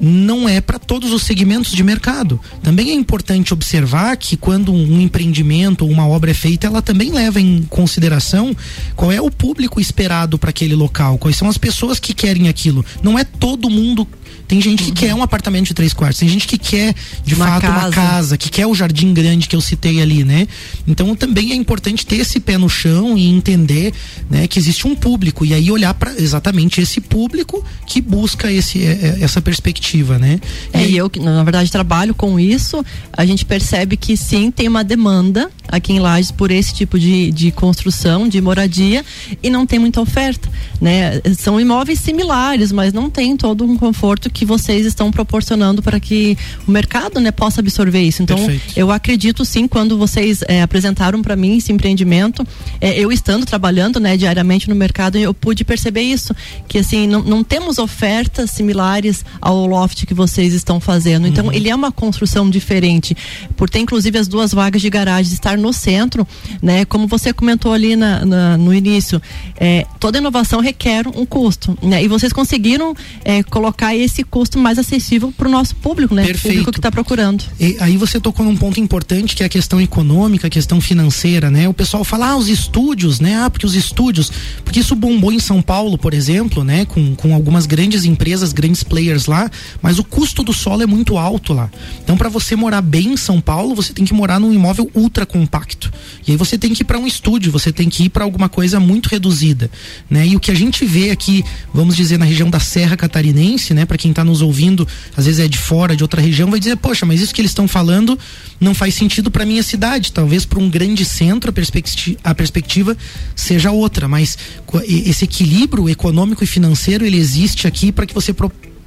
não 0.00 0.48
é 0.48 0.60
para 0.60 0.78
todos 0.78 1.12
os 1.12 1.22
segmentos 1.22 1.72
de 1.72 1.82
mercado. 1.84 2.40
Também 2.62 2.90
é 2.90 2.94
importante 2.94 3.52
observar 3.52 4.16
que 4.16 4.36
quando 4.36 4.72
um 4.72 5.00
empreendimento 5.00 5.84
ou 5.84 5.90
uma 5.90 6.06
obra 6.06 6.30
é 6.30 6.34
feita, 6.34 6.66
ela 6.66 6.80
também 6.80 7.10
leva 7.10 7.40
em 7.40 7.62
consideração 7.68 8.56
qual 8.96 9.12
é 9.12 9.20
o 9.20 9.30
público 9.30 9.80
esperado 9.80 10.38
para 10.38 10.50
aquele 10.50 10.74
local, 10.74 11.18
quais 11.18 11.36
são 11.36 11.48
as 11.48 11.58
pessoas 11.58 11.98
que 11.98 12.14
querem 12.14 12.48
aquilo. 12.48 12.84
Não 13.02 13.18
é 13.18 13.24
todo 13.24 13.68
mundo 13.68 14.06
tem 14.50 14.60
gente 14.60 14.82
que 14.82 14.88
uhum. 14.88 14.94
quer 14.96 15.14
um 15.14 15.22
apartamento 15.22 15.68
de 15.68 15.74
três 15.74 15.92
quartos, 15.92 16.18
tem 16.18 16.28
gente 16.28 16.48
que 16.48 16.58
quer, 16.58 16.92
de 17.24 17.36
uma 17.36 17.46
fato, 17.46 17.60
casa. 17.62 17.78
uma 17.78 17.90
casa, 17.92 18.36
que 18.36 18.50
quer 18.50 18.66
o 18.66 18.74
jardim 18.74 19.14
grande 19.14 19.46
que 19.46 19.54
eu 19.54 19.60
citei 19.60 20.02
ali, 20.02 20.24
né? 20.24 20.48
Então 20.88 21.14
também 21.14 21.52
é 21.52 21.54
importante 21.54 22.04
ter 22.04 22.16
esse 22.16 22.40
pé 22.40 22.58
no 22.58 22.68
chão 22.68 23.16
e 23.16 23.28
entender, 23.28 23.92
né, 24.28 24.48
que 24.48 24.58
existe 24.58 24.88
um 24.88 24.96
público 24.96 25.46
e 25.46 25.54
aí 25.54 25.70
olhar 25.70 25.94
para 25.94 26.20
exatamente 26.20 26.80
esse 26.80 27.00
público 27.00 27.64
que 27.86 28.00
busca 28.00 28.50
esse, 28.50 28.84
é, 28.84 28.90
é, 28.90 29.18
essa 29.20 29.40
perspectiva, 29.40 29.89
né? 30.18 30.40
É, 30.72 30.84
e 30.84 30.96
eu, 30.96 31.10
na 31.20 31.42
verdade, 31.42 31.70
trabalho 31.70 32.14
com 32.14 32.38
isso, 32.38 32.84
a 33.12 33.24
gente 33.24 33.44
percebe 33.44 33.96
que 33.96 34.16
sim, 34.16 34.50
tem 34.50 34.68
uma 34.68 34.84
demanda 34.84 35.50
aqui 35.68 35.92
em 35.92 35.98
Lages 36.00 36.30
por 36.30 36.50
esse 36.50 36.74
tipo 36.74 36.98
de, 36.98 37.30
de 37.30 37.50
construção, 37.50 38.28
de 38.28 38.40
moradia, 38.40 39.04
e 39.42 39.48
não 39.48 39.64
tem 39.64 39.78
muita 39.78 40.00
oferta, 40.00 40.48
né? 40.80 41.20
São 41.38 41.60
imóveis 41.60 42.00
similares, 42.00 42.72
mas 42.72 42.92
não 42.92 43.08
tem 43.08 43.36
todo 43.36 43.64
um 43.64 43.76
conforto 43.76 44.28
que 44.28 44.44
vocês 44.44 44.84
estão 44.84 45.10
proporcionando 45.10 45.82
para 45.82 46.00
que 46.00 46.36
o 46.66 46.70
mercado 46.70 47.20
né, 47.20 47.30
possa 47.30 47.60
absorver 47.60 48.02
isso. 48.02 48.22
Então, 48.22 48.36
Perfeito. 48.36 48.72
eu 48.76 48.90
acredito 48.90 49.44
sim, 49.44 49.68
quando 49.68 49.96
vocês 49.96 50.42
é, 50.48 50.62
apresentaram 50.62 51.22
para 51.22 51.36
mim 51.36 51.56
esse 51.56 51.72
empreendimento, 51.72 52.46
é, 52.80 52.98
eu 52.98 53.12
estando 53.12 53.46
trabalhando 53.46 54.00
né, 54.00 54.16
diariamente 54.16 54.68
no 54.68 54.74
mercado, 54.74 55.16
eu 55.16 55.32
pude 55.32 55.64
perceber 55.64 56.02
isso, 56.02 56.34
que 56.68 56.78
assim, 56.78 57.06
não, 57.06 57.22
não 57.22 57.44
temos 57.44 57.78
ofertas 57.78 58.50
similares 58.50 59.24
ao 59.40 59.66
loft 59.80 60.04
que 60.06 60.14
vocês 60.14 60.52
estão 60.52 60.78
fazendo. 60.80 61.26
Então, 61.26 61.46
uhum. 61.46 61.52
ele 61.52 61.68
é 61.68 61.74
uma 61.74 61.90
construção 61.90 62.48
diferente, 62.48 63.16
por 63.56 63.68
ter 63.68 63.78
inclusive 63.78 64.18
as 64.18 64.28
duas 64.28 64.52
vagas 64.52 64.82
de 64.82 64.90
garagem, 64.90 65.32
estar 65.32 65.56
no 65.56 65.72
centro, 65.72 66.26
né, 66.62 66.84
como 66.84 67.06
você 67.06 67.32
comentou 67.32 67.72
ali 67.72 67.96
na, 67.96 68.24
na 68.24 68.56
no 68.56 68.74
início, 68.74 69.20
é, 69.58 69.86
toda 69.98 70.18
inovação 70.18 70.60
requer 70.60 71.06
um 71.08 71.24
custo, 71.24 71.76
né, 71.82 72.02
e 72.02 72.08
vocês 72.08 72.32
conseguiram 72.32 72.94
é, 73.24 73.42
colocar 73.42 73.94
esse 73.94 74.22
custo 74.22 74.58
mais 74.58 74.78
acessível 74.78 75.32
para 75.36 75.48
o 75.48 75.50
nosso 75.50 75.74
público, 75.76 76.14
né? 76.14 76.24
Perfeito. 76.24 76.54
Público 76.54 76.72
que 76.72 76.78
está 76.78 76.90
procurando. 76.90 77.44
E 77.58 77.76
aí 77.80 77.96
você 77.96 78.20
tocou 78.20 78.44
num 78.44 78.56
ponto 78.56 78.80
importante 78.80 79.34
que 79.34 79.42
é 79.42 79.46
a 79.46 79.48
questão 79.48 79.80
econômica, 79.80 80.46
a 80.46 80.50
questão 80.50 80.80
financeira, 80.80 81.50
né? 81.50 81.68
O 81.68 81.74
pessoal 81.74 82.04
fala, 82.04 82.30
ah, 82.30 82.36
os 82.36 82.48
estúdios, 82.48 83.20
né? 83.20 83.42
Ah, 83.42 83.50
porque 83.50 83.66
os 83.66 83.74
estúdios, 83.74 84.30
porque 84.64 84.80
isso 84.80 84.94
bombou 84.94 85.32
em 85.32 85.38
São 85.38 85.62
Paulo, 85.62 85.96
por 85.96 86.12
exemplo, 86.12 86.64
né? 86.64 86.84
Com, 86.84 87.14
com 87.14 87.34
algumas 87.34 87.66
grandes 87.66 88.04
empresas, 88.04 88.52
grandes 88.52 88.82
players 88.82 89.26
lá, 89.26 89.50
mas 89.82 89.98
o 89.98 90.04
custo 90.04 90.42
do 90.42 90.52
solo 90.52 90.82
é 90.82 90.86
muito 90.86 91.16
alto 91.16 91.52
lá. 91.52 91.70
Então, 92.02 92.16
para 92.16 92.28
você 92.28 92.56
morar 92.56 92.80
bem 92.80 93.12
em 93.12 93.16
São 93.16 93.40
Paulo, 93.40 93.74
você 93.74 93.92
tem 93.92 94.04
que 94.04 94.14
morar 94.14 94.38
num 94.38 94.52
imóvel 94.52 94.90
ultra 94.94 95.24
compacto. 95.24 95.92
E 96.26 96.32
aí 96.32 96.36
você 96.36 96.58
tem 96.58 96.72
que 96.72 96.82
ir 96.82 96.84
para 96.84 96.98
um 96.98 97.06
estúdio, 97.06 97.52
você 97.52 97.72
tem 97.72 97.88
que 97.88 98.04
ir 98.04 98.08
para 98.08 98.24
alguma 98.24 98.48
coisa 98.48 98.78
muito 98.80 99.08
reduzida, 99.08 99.70
né? 100.08 100.26
E 100.26 100.36
o 100.36 100.40
que 100.40 100.50
a 100.50 100.54
gente 100.54 100.84
vê 100.84 101.10
aqui, 101.10 101.44
vamos 101.72 101.96
dizer, 101.96 102.18
na 102.18 102.24
região 102.24 102.50
da 102.50 102.60
Serra 102.60 102.96
Catarinense, 102.96 103.74
né? 103.74 103.84
Para 103.84 103.98
quem 103.98 104.10
está 104.10 104.24
nos 104.24 104.42
ouvindo, 104.42 104.86
às 105.16 105.26
vezes 105.26 105.40
é 105.40 105.48
de 105.48 105.58
fora, 105.58 105.96
de 105.96 106.02
outra 106.02 106.20
região, 106.20 106.50
vai 106.50 106.58
dizer, 106.58 106.76
poxa, 106.76 107.06
mas 107.06 107.20
isso 107.20 107.34
que 107.34 107.40
eles 107.40 107.50
estão 107.50 107.66
falando 107.66 108.18
não 108.60 108.74
faz 108.74 108.94
sentido 108.94 109.30
para 109.30 109.46
minha 109.46 109.62
cidade. 109.62 110.12
Talvez 110.12 110.44
para 110.44 110.58
um 110.58 110.68
grande 110.68 111.04
centro 111.04 111.50
a 111.50 111.52
perspectiva, 111.52 112.18
a 112.22 112.34
perspectiva 112.34 112.96
seja 113.34 113.70
outra, 113.70 114.08
mas 114.08 114.38
esse 114.84 115.24
equilíbrio 115.24 115.88
econômico 115.88 116.44
e 116.44 116.46
financeiro 116.46 117.04
ele 117.04 117.16
existe 117.16 117.66
aqui 117.66 117.90
para 117.92 118.06
que 118.06 118.14
você 118.14 118.32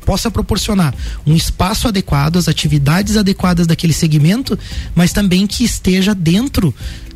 possa 0.03 0.29
proporcionar 0.29 0.93
um 1.25 1.35
espaço 1.35 1.87
adequado, 1.87 2.37
as 2.37 2.47
atividades 2.47 3.17
adequadas 3.17 3.65
daquele 3.65 3.93
segmento, 3.93 4.57
mas 4.95 5.11
também 5.11 5.47
que 5.47 5.63
esteja 5.63 6.13
dentro 6.13 6.73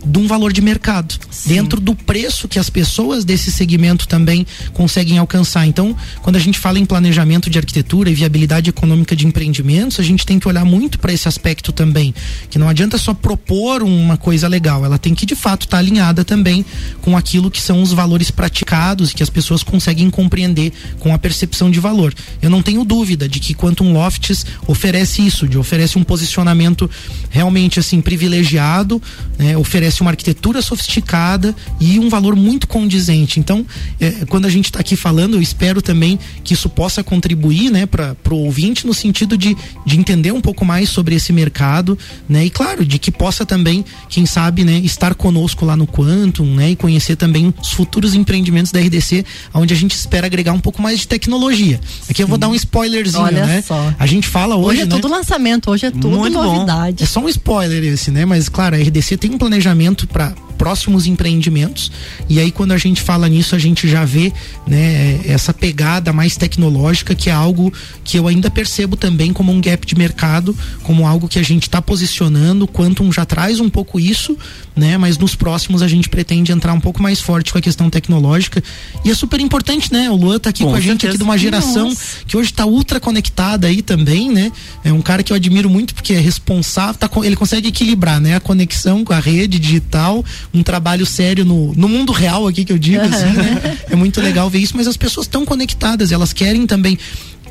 de 0.07 0.19
um 0.19 0.27
valor 0.27 0.53
de 0.53 0.61
mercado, 0.61 1.15
Sim. 1.29 1.49
dentro 1.49 1.79
do 1.79 1.93
preço 1.93 2.47
que 2.47 2.57
as 2.57 2.69
pessoas 2.69 3.25
desse 3.25 3.51
segmento 3.51 4.07
também 4.07 4.45
conseguem 4.73 5.17
alcançar. 5.17 5.65
Então, 5.65 5.95
quando 6.21 6.35
a 6.37 6.39
gente 6.39 6.57
fala 6.57 6.79
em 6.79 6.85
planejamento 6.85 7.49
de 7.49 7.57
arquitetura 7.57 8.09
e 8.09 8.13
viabilidade 8.13 8.69
econômica 8.69 9.15
de 9.15 9.27
empreendimentos, 9.27 9.99
a 9.99 10.03
gente 10.03 10.25
tem 10.25 10.39
que 10.39 10.47
olhar 10.47 10.65
muito 10.65 10.97
para 10.99 11.11
esse 11.11 11.27
aspecto 11.27 11.71
também, 11.71 12.13
que 12.49 12.57
não 12.57 12.69
adianta 12.69 12.97
só 12.97 13.13
propor 13.13 13.83
uma 13.83 14.17
coisa 14.17 14.47
legal, 14.47 14.85
ela 14.85 14.97
tem 14.97 15.13
que 15.13 15.25
de 15.25 15.35
fato 15.35 15.63
estar 15.63 15.77
tá 15.77 15.83
alinhada 15.83 16.23
também 16.23 16.65
com 17.01 17.17
aquilo 17.17 17.51
que 17.51 17.61
são 17.61 17.81
os 17.81 17.91
valores 17.91 18.31
praticados 18.31 19.11
e 19.11 19.15
que 19.15 19.23
as 19.23 19.29
pessoas 19.29 19.63
conseguem 19.63 20.09
compreender 20.09 20.71
com 20.99 21.13
a 21.13 21.17
percepção 21.17 21.69
de 21.69 21.79
valor. 21.79 22.13
Eu 22.41 22.49
não 22.49 22.61
tenho 22.61 22.83
dúvida 22.83 23.27
de 23.27 23.39
que 23.39 23.53
Quantum 23.53 23.93
Lofts 23.93 24.45
oferece 24.67 25.25
isso, 25.25 25.47
de 25.47 25.57
oferece 25.57 25.97
um 25.97 26.03
posicionamento 26.03 26.89
realmente 27.29 27.79
assim 27.79 28.01
privilegiado, 28.01 29.01
né, 29.37 29.57
oferece 29.57 29.96
oferece 29.97 30.01
uma 30.01 30.11
arquitetura 30.11 30.61
sofisticada 30.61 31.55
e 31.79 31.99
um 31.99 32.09
valor 32.09 32.35
muito 32.35 32.67
condizente. 32.67 33.39
Então, 33.39 33.65
é, 33.99 34.25
quando 34.29 34.45
a 34.45 34.49
gente 34.49 34.65
está 34.65 34.79
aqui 34.79 34.95
falando, 34.95 35.35
eu 35.35 35.41
espero 35.41 35.81
também 35.81 36.19
que 36.43 36.53
isso 36.53 36.69
possa 36.69 37.03
contribuir, 37.03 37.71
né, 37.71 37.85
para 37.85 38.15
o 38.31 38.37
ouvinte 38.37 38.85
no 38.85 38.93
sentido 38.93 39.37
de, 39.37 39.55
de 39.85 39.97
entender 39.97 40.31
um 40.31 40.41
pouco 40.41 40.65
mais 40.65 40.89
sobre 40.89 41.15
esse 41.15 41.33
mercado, 41.33 41.97
né, 42.27 42.45
e 42.45 42.49
claro, 42.49 42.85
de 42.85 42.99
que 42.99 43.11
possa 43.11 43.45
também, 43.45 43.83
quem 44.09 44.25
sabe, 44.25 44.63
né, 44.63 44.79
estar 44.79 45.15
conosco 45.15 45.65
lá 45.65 45.75
no 45.75 45.87
Quantum, 45.87 46.45
né, 46.55 46.71
e 46.71 46.75
conhecer 46.75 47.15
também 47.15 47.53
os 47.61 47.71
futuros 47.71 48.13
empreendimentos 48.13 48.71
da 48.71 48.79
RDC, 48.79 49.25
onde 49.53 49.73
a 49.73 49.77
gente 49.77 49.91
espera 49.91 50.27
agregar 50.27 50.53
um 50.53 50.59
pouco 50.59 50.81
mais 50.81 50.99
de 50.99 51.07
tecnologia. 51.07 51.79
Aqui 52.09 52.23
eu 52.23 52.27
vou 52.27 52.37
dar 52.37 52.49
um 52.49 52.55
spoilerzinho, 52.55 53.23
Olha 53.23 53.45
né? 53.45 53.63
Só. 53.65 53.93
A 53.97 54.05
gente 54.05 54.27
fala 54.27 54.55
hoje, 54.55 54.67
hoje 54.67 54.81
é 54.81 54.85
né? 54.85 54.95
tudo 54.95 55.07
lançamento, 55.07 55.71
hoje 55.71 55.85
é 55.85 55.91
tudo 55.91 56.09
muito 56.09 56.33
novidade. 56.33 56.97
Bom. 56.97 57.03
É 57.03 57.07
só 57.07 57.19
um 57.19 57.29
spoiler 57.29 57.83
esse, 57.83 58.11
né? 58.11 58.25
Mas 58.25 58.49
claro, 58.49 58.75
a 58.75 58.79
RDC 58.79 59.17
tem 59.17 59.31
um 59.31 59.37
planejamento 59.37 59.76
planejamento 59.77 60.07
para 60.07 60.46
próximos 60.57 61.05
empreendimentos. 61.05 61.91
E 62.27 62.39
aí, 62.39 62.51
quando 62.51 62.71
a 62.71 62.77
gente 62.77 63.01
fala 63.01 63.27
nisso, 63.29 63.55
a 63.55 63.59
gente 63.59 63.87
já 63.87 64.03
vê 64.03 64.33
né, 64.65 65.21
essa 65.25 65.53
pegada 65.53 66.11
mais 66.11 66.35
tecnológica, 66.35 67.15
que 67.15 67.29
é 67.29 67.33
algo 67.33 67.71
que 68.03 68.17
eu 68.17 68.27
ainda 68.27 68.49
percebo 68.49 68.95
também 68.95 69.31
como 69.31 69.51
um 69.51 69.61
gap 69.61 69.85
de 69.85 69.95
mercado, 69.95 70.57
como 70.83 71.05
algo 71.05 71.27
que 71.27 71.39
a 71.39 71.43
gente 71.43 71.63
está 71.63 71.81
posicionando. 71.81 72.65
O 72.65 72.67
Quantum 72.67 73.11
já 73.11 73.25
traz 73.25 73.59
um 73.59 73.69
pouco 73.69 73.99
isso, 73.99 74.37
né? 74.75 74.97
Mas 74.97 75.17
nos 75.17 75.35
próximos 75.35 75.81
a 75.81 75.87
gente 75.87 76.09
pretende 76.09 76.51
entrar 76.51 76.73
um 76.73 76.79
pouco 76.79 77.01
mais 77.01 77.21
forte 77.21 77.51
com 77.51 77.57
a 77.57 77.61
questão 77.61 77.89
tecnológica. 77.89 78.63
E 79.05 79.11
é 79.11 79.15
super 79.15 79.39
importante, 79.39 79.91
né? 79.91 80.09
O 80.09 80.15
Luan 80.15 80.39
tá 80.39 80.49
aqui 80.49 80.63
com, 80.63 80.71
com 80.71 80.75
a 80.75 80.79
gente 80.79 81.07
aqui 81.07 81.17
de 81.17 81.23
uma 81.23 81.37
geração 81.37 81.89
Nossa. 81.89 82.25
que 82.25 82.35
hoje 82.35 82.49
está 82.51 82.65
ultra 82.65 82.99
conectada 82.99 83.67
aí 83.67 83.81
também, 83.81 84.31
né? 84.31 84.51
É 84.83 84.91
um 84.91 85.01
cara 85.01 85.23
que 85.23 85.31
eu 85.31 85.35
admiro 85.35 85.69
muito 85.69 85.93
porque 85.93 86.13
é 86.13 86.19
responsável, 86.19 86.95
tá, 86.95 87.09
ele 87.23 87.35
consegue 87.35 87.69
equilibrar, 87.69 88.19
né? 88.19 88.35
A 88.35 88.39
conexão 88.39 89.03
com 89.03 89.13
a 89.13 89.19
rede 89.19 89.59
digital, 89.59 90.23
um 90.53 90.63
trabalho 90.63 91.05
sério 91.05 91.45
no, 91.45 91.73
no 91.73 91.87
mundo 91.87 92.11
real 92.11 92.47
aqui 92.47 92.65
que 92.65 92.73
eu 92.73 92.77
digo, 92.77 93.03
assim, 93.03 93.31
né? 93.31 93.77
É 93.89 93.95
muito 93.95 94.21
legal 94.21 94.49
ver 94.49 94.59
isso, 94.59 94.75
mas 94.75 94.87
as 94.87 94.97
pessoas 94.97 95.25
estão 95.25 95.45
conectadas, 95.45 96.11
elas 96.11 96.33
querem 96.33 96.65
também 96.65 96.97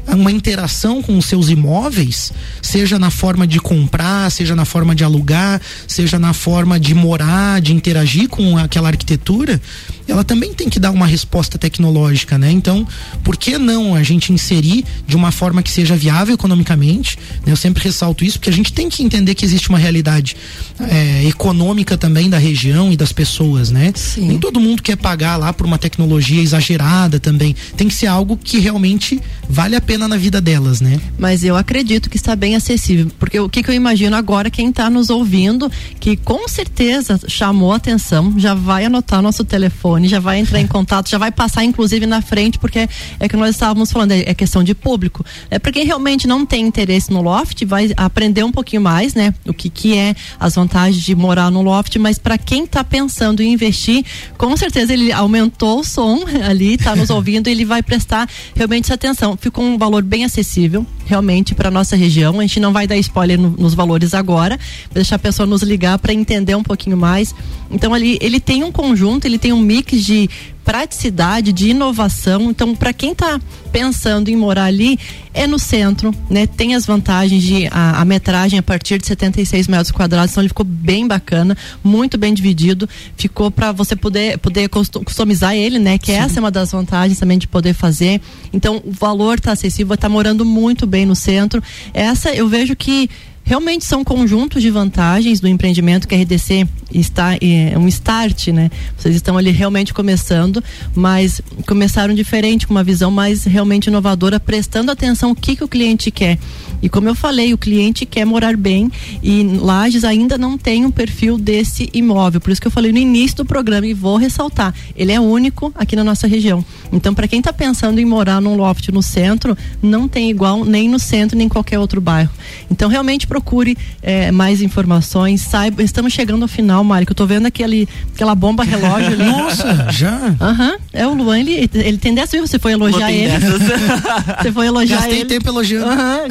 uma 0.09 0.31
interação 0.31 1.03
com 1.03 1.19
os 1.19 1.27
seus 1.27 1.49
imóveis, 1.49 2.33
seja 2.63 2.99
na 2.99 3.11
forma 3.11 3.47
de 3.47 3.59
comprar, 3.59 4.31
seja 4.31 4.55
na 4.55 4.65
forma 4.65 4.95
de 4.95 5.03
alugar, 5.03 5.61
seja 5.87 6.19
na 6.19 6.33
forma 6.33 6.79
de 6.79 6.95
morar, 6.95 7.61
de 7.61 7.73
interagir 7.73 8.29
com 8.29 8.57
aquela 8.57 8.89
arquitetura, 8.89 9.61
ela 10.09 10.25
também 10.25 10.55
tem 10.55 10.69
que 10.69 10.79
dar 10.79 10.91
uma 10.91 11.07
resposta 11.07 11.59
tecnológica, 11.59 12.39
né? 12.39 12.51
Então, 12.51 12.87
por 13.25 13.37
que 13.37 13.59
não 13.59 13.95
a 13.95 14.03
gente 14.03 14.33
inserir 14.33 14.85
de 15.07 15.17
uma 15.17 15.31
forma 15.31 15.63
que 15.63 15.71
seja 15.71 15.97
viável 15.97 16.35
economicamente? 16.35 17.19
Né? 17.45 17.53
Eu 17.53 17.57
sempre 17.57 17.83
ressalto 17.83 18.25
isso, 18.25 18.39
porque 18.39 18.51
a 18.51 18.53
gente 18.53 18.73
tem 18.73 18.89
que 18.89 19.03
entender 19.03 19.35
que 19.35 19.45
existe 19.45 19.69
uma 19.69 19.79
realidade 19.79 20.37
é, 20.81 21.25
econômica 21.25 21.97
também 21.97 22.29
da 22.31 22.39
região 22.39 22.93
e 22.93 22.97
das 22.97 23.13
pessoas, 23.13 23.71
né? 23.71 23.93
Sim. 23.95 24.29
Nem 24.29 24.39
todo 24.39 24.61
mundo 24.61 24.83
quer 24.83 24.97
pagar 24.97 25.37
lá 25.37 25.53
por 25.53 25.67
uma 25.67 25.79
tecnologia 25.79 26.43
exagerada 26.43 27.19
também. 27.19 27.55
Tem 27.77 27.89
que 27.89 27.95
ser 27.95 28.07
algo 28.07 28.37
que 28.37 28.59
realmente 28.59 29.21
vale 29.49 29.77
a 29.77 29.81
pena 29.81 30.07
na 30.07 30.17
vida 30.17 30.41
delas, 30.41 30.81
né? 30.81 31.01
Mas 31.19 31.45
eu 31.45 31.57
acredito 31.57 32.11
que 32.11 32.17
está 32.17 32.37
bem 32.37 32.57
acessível, 32.57 33.11
porque 33.19 33.39
o 33.39 33.49
que, 33.49 33.63
que 33.63 33.71
eu 33.71 33.75
imagino 33.75 34.17
agora, 34.17 34.51
quem 34.51 34.69
está 34.69 34.91
nos 34.91 35.11
ouvindo, 35.11 35.71
que 35.99 36.17
com 36.17 36.49
certeza 36.49 37.19
chamou 37.29 37.73
atenção, 37.73 38.35
já 38.39 38.55
vai 38.55 38.85
anotar 38.85 39.23
nosso 39.23 39.45
telefone, 39.45 39.96
já 40.05 40.21
vai 40.21 40.39
entrar 40.39 40.61
em 40.61 40.67
contato, 40.67 41.09
já 41.09 41.19
vai 41.19 41.31
passar 41.31 41.65
inclusive 41.65 42.07
na 42.07 42.21
frente, 42.21 42.59
porque 42.59 42.89
é 43.21 43.29
que 43.29 43.37
nós 43.37 43.51
estávamos 43.51 43.91
falando, 43.91 44.13
é, 44.13 44.25
é 44.27 44.35
questão 44.35 44.63
de 44.63 44.75
público. 44.75 45.25
É 45.51 45.59
para 45.59 45.73
quem 45.73 45.85
realmente 45.85 46.27
não 46.27 46.45
tem 46.45 46.67
interesse 46.67 47.13
no 47.13 47.23
loft, 47.23 47.65
vai 47.65 47.93
aprender 47.97 48.45
um 48.45 48.53
pouquinho 48.53 48.83
mais, 48.83 49.15
né? 49.15 49.35
O 49.47 49.55
que 49.55 49.69
que 49.69 49.97
é 49.97 50.15
as 50.39 50.55
vantagens 50.55 51.03
de 51.03 51.15
morar 51.15 51.51
no 51.51 51.63
loft, 51.63 51.97
mas 51.99 52.19
para 52.19 52.39
quem 52.39 52.65
está 52.65 52.85
pensando 52.85 53.43
em 53.43 53.53
investir, 53.53 54.05
com 54.37 54.57
certeza 54.57 54.93
ele 54.93 55.13
aumentou 55.13 55.81
o 55.81 55.85
som 55.85 56.25
ali, 56.49 56.75
está 56.75 56.95
nos 56.95 57.11
ouvindo, 57.11 57.49
ele 57.49 57.65
vai 57.65 57.83
prestar 57.83 58.29
realmente 58.55 58.93
atenção. 58.93 59.37
Ficou 59.37 59.65
um 59.65 59.79
valor 59.79 60.03
bem 60.03 60.25
acessível, 60.25 60.87
realmente 61.07 61.55
para 61.55 61.71
nossa 61.71 61.97
região. 61.97 62.39
A 62.39 62.43
gente 62.43 62.61
não 62.61 62.73
vai 62.73 62.87
dar 62.87 62.97
spoiler 62.99 63.41
no, 63.41 63.51
nos 63.51 63.73
valores 63.73 64.13
agora, 64.13 64.59
deixar 64.93 65.17
a 65.17 65.19
pessoa 65.19 65.47
nos 65.47 65.63
ligar 65.63 65.99
para 65.99 66.13
entender 66.13 66.55
um 66.55 66.63
pouquinho 66.63 66.97
mais. 66.97 67.35
Então 67.71 67.95
ali 67.95 68.19
ele 68.21 68.41
tem 68.41 68.63
um 68.63 68.73
conjunto, 68.73 69.25
ele 69.25 69.39
tem 69.39 69.53
um 69.53 69.61
mix 69.61 70.05
de 70.05 70.29
praticidade, 70.67 71.53
de 71.53 71.71
inovação. 71.71 72.51
Então, 72.51 72.75
para 72.75 72.93
quem 72.93 73.13
está 73.13 73.41
pensando 73.71 74.29
em 74.29 74.35
morar 74.35 74.65
ali, 74.65 74.99
é 75.33 75.47
no 75.47 75.61
centro, 75.61 76.13
né? 76.29 76.45
Tem 76.45 76.75
as 76.75 76.85
vantagens 76.85 77.41
de 77.41 77.69
a, 77.71 78.01
a, 78.01 78.05
metragem 78.05 78.59
a 78.59 78.63
partir 78.63 78.99
de 78.99 79.07
76 79.07 79.69
metros 79.69 79.93
quadrados, 79.93 80.33
então 80.33 80.43
ele 80.43 80.49
ficou 80.49 80.67
bem 80.67 81.07
bacana, 81.07 81.57
muito 81.85 82.19
bem 82.19 82.35
dividido. 82.35 82.89
Ficou 83.17 83.49
para 83.49 83.71
você 83.71 83.95
poder 83.95 84.39
poder 84.39 84.69
customizar 84.69 85.55
ele, 85.55 85.79
né? 85.79 85.99
Que 85.99 86.13
Sim. 86.13 86.19
essa 86.19 86.39
é 86.39 86.41
uma 86.41 86.51
das 86.51 86.73
vantagens 86.73 87.19
também 87.19 87.39
de 87.39 87.47
poder 87.47 87.73
fazer. 87.73 88.21
Então, 88.53 88.83
o 88.85 88.91
valor 88.91 89.39
está 89.39 89.53
acessível, 89.53 89.95
está 89.95 90.09
morando 90.09 90.45
muito 90.45 90.85
bem 90.85 91.07
no 91.07 91.15
centro. 91.15 91.63
Essa 91.95 92.31
eu 92.31 92.49
vejo 92.49 92.75
que 92.75 93.09
realmente 93.47 93.85
são 93.85 94.03
conjuntos 94.03 94.61
de 94.61 94.71
vantagens 94.71 95.39
do 95.39 95.47
empreendimento 95.47 96.07
que 96.09 96.15
a 96.15 96.19
RDC 96.21 96.67
está 96.93 97.37
é 97.41 97.77
um 97.79 97.87
start, 97.89 98.49
né? 98.49 98.71
Vocês 98.97 99.15
estão 99.15 99.39
ali 99.39 99.51
realmente 99.51 99.95
começando, 99.95 100.63
mas 100.95 101.41
começaram 101.67 102.15
diferente, 102.15 102.67
com 102.67 102.75
uma 102.75 102.85
visão 102.85 103.11
mais 103.11 103.45
realmente 103.45 103.87
inovadora, 103.87 104.41
prestando 104.41 104.91
atenção 104.91 105.31
o 105.31 105.35
que, 105.35 105.57
que 105.57 105.65
o 105.65 105.69
cliente 105.69 106.11
quer. 106.11 106.39
E 106.83 106.89
como 106.89 107.09
eu 107.09 107.15
falei, 107.15 107.55
o 107.55 107.59
cliente 107.59 108.05
quer 108.05 108.25
morar 108.25 108.57
bem 108.57 108.91
e 109.23 109.43
Lages 109.61 110.05
ainda 110.05 110.37
não 110.37 110.59
tem 110.59 110.85
um 110.85 110.91
perfil 110.91 111.39
desse 111.39 111.89
imóvel. 111.93 112.41
Por 112.41 112.51
isso 112.51 112.61
que 112.61 112.67
eu 112.67 112.73
falei 112.73 112.93
no 112.93 112.99
início 112.99 113.39
do 113.39 113.45
programa 113.45 113.87
e 113.87 113.95
vou 113.95 114.17
ressaltar, 114.17 114.75
ele 114.97 115.13
é 115.13 115.21
único 115.21 115.73
aqui 115.75 115.95
na 115.97 116.05
nossa 116.05 116.27
região. 116.27 116.65
Então, 116.93 117.15
para 117.15 117.29
quem 117.29 117.39
está 117.39 117.53
pensando 117.53 118.01
em 118.01 118.05
morar 118.05 118.41
num 118.41 118.57
loft 118.57 118.89
no 118.91 119.03
centro, 119.03 119.57
não 119.83 120.09
tem 120.09 120.31
igual 120.31 120.65
nem 120.65 120.89
no 120.89 120.99
centro 120.99 121.37
nem 121.37 121.47
em 121.47 121.49
qualquer 121.49 121.79
outro 121.79 122.01
bairro. 122.01 122.31
Então, 122.71 122.89
realmente 122.89 123.27
procure 123.37 123.77
é, 124.03 124.31
mais 124.31 124.63
informações. 124.63 125.43
Saiba, 125.43 125.83
estamos 125.83 126.13
chegando 126.13 126.43
ao 126.43 126.49
final, 126.49 126.83
Mário. 126.83 127.07
Eu 127.09 127.15
tô 127.15 127.27
vendo 127.27 127.45
aquele, 127.47 127.87
aquela 128.15 128.35
bomba 128.35 128.65
relógio 128.65 129.09
ali. 129.09 129.25
Nossa, 129.25 129.89
já? 129.91 130.35
Aham. 130.41 130.71
Uhum, 130.73 130.79
é 130.93 131.07
o 131.07 131.15
Luan, 131.15 131.39
ele, 131.39 131.71
ele 131.75 131.99
tem 131.99 132.15
dessa, 132.15 132.41
você 132.41 132.59
foi 132.59 132.73
elogiar 132.73 133.13
ele. 133.13 133.33
você 134.43 134.53
foi 134.53 134.67
elogiar 134.67 134.97
Gastei 134.97 135.21
ele. 135.21 135.27
tempo 135.27 135.49
elogiando. 135.49 135.91
Uhum. 135.91 136.29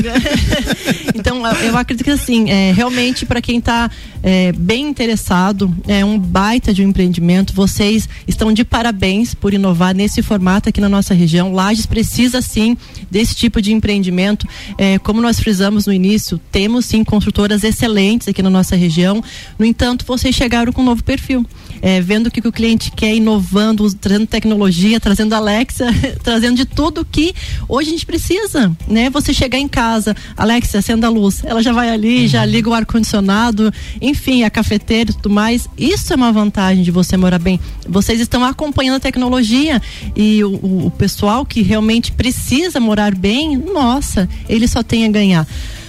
então, 1.14 1.44
eu 1.62 1.78
acredito 1.78 2.04
que 2.04 2.12
assim, 2.12 2.50
é, 2.50 2.72
realmente 2.72 3.26
para 3.26 3.40
quem 3.40 3.60
está 3.60 3.90
é, 4.28 4.52
bem 4.52 4.88
interessado, 4.88 5.72
é 5.88 6.04
um 6.04 6.18
baita 6.18 6.74
de 6.74 6.84
um 6.84 6.90
empreendimento. 6.90 7.54
Vocês 7.54 8.10
estão 8.28 8.52
de 8.52 8.66
parabéns 8.66 9.36
por 9.36 9.54
inovar 9.54 9.94
nesse 9.94 10.24
formato 10.24 10.68
aqui 10.68 10.82
na 10.82 10.90
nossa 10.90 11.14
região. 11.14 11.54
Lages 11.54 11.86
precisa 11.86 12.42
sim 12.42 12.76
desse 13.12 13.36
tipo 13.36 13.62
de 13.62 13.72
empreendimento. 13.72 14.48
É, 14.80 14.98
como 14.98 15.22
nós 15.22 15.40
frisamos 15.40 15.86
no 15.86 15.94
início, 15.94 16.42
temos 16.52 16.86
sim 16.86 17.04
construtoras 17.04 17.64
excelentes 17.64 18.28
aqui 18.28 18.42
na 18.42 18.50
nossa 18.50 18.76
região. 18.76 19.24
No 19.60 19.66
entanto, 19.66 20.04
vocês 20.08 20.34
chegaram 20.36 20.74
com 20.74 20.82
um 20.82 20.86
novo 20.86 21.04
perfil. 21.04 21.46
É, 21.82 22.02
vendo 22.02 22.28
o 22.28 22.32
que, 22.32 22.42
que, 22.42 22.48
o 22.48 22.52
cliente 22.52 22.92
quer, 22.92 23.16
inovando, 23.16 23.94
trazendo 23.96 24.28
tecnologia, 24.28 25.00
trazendo 25.00 25.34
Alexa, 25.34 25.86
trazendo 26.24 26.56
de 26.56 26.66
tudo 26.66 27.06
que 27.06 27.34
hoje 27.68 27.90
a 27.90 27.92
gente 27.92 28.06
precisa, 28.06 28.76
né? 28.88 29.10
Você 29.10 29.34
chegar 29.34 29.58
em 29.58 29.68
casa, 29.68 30.16
Alexa, 30.36 30.80
acenda 30.80 31.08
a 31.08 31.10
luz, 31.10 31.44
ela 31.44 31.62
já 31.62 31.72
vai 31.72 31.90
ali, 31.90 32.22
uhum. 32.22 32.28
já 32.28 32.46
liga 32.46 32.70
o 32.70 32.74
ar-condicionado, 32.74 33.74
enfim, 34.02 34.44
a 34.44 34.50
cafeteira 34.50 35.12
e 35.12 35.14
tudo 35.14 35.30
mais. 35.30 35.68
Isso 35.78 36.12
é 36.14 36.16
uma 36.16 36.32
vantagem 36.32 36.84
de 36.84 36.92
você 36.92 37.18
morar 37.18 37.40
bem. 37.40 37.60
Vocês 37.88 38.20
estão 38.20 38.44
acompanhando 38.44 38.98
a 38.98 39.00
tecnologia 39.00 39.82
e 40.16 40.44
o, 40.44 40.86
o 40.88 40.92
pessoal 40.92 41.46
que 41.46 41.62
realmente 41.62 42.12
precisa 42.12 42.80
morar 42.80 43.14
bem, 43.14 43.58
nossa, 43.58 44.28
ele 44.48 44.68
só 44.68 44.82
tem 44.82 45.06
a 45.06 45.10
ganhar. 45.10 45.48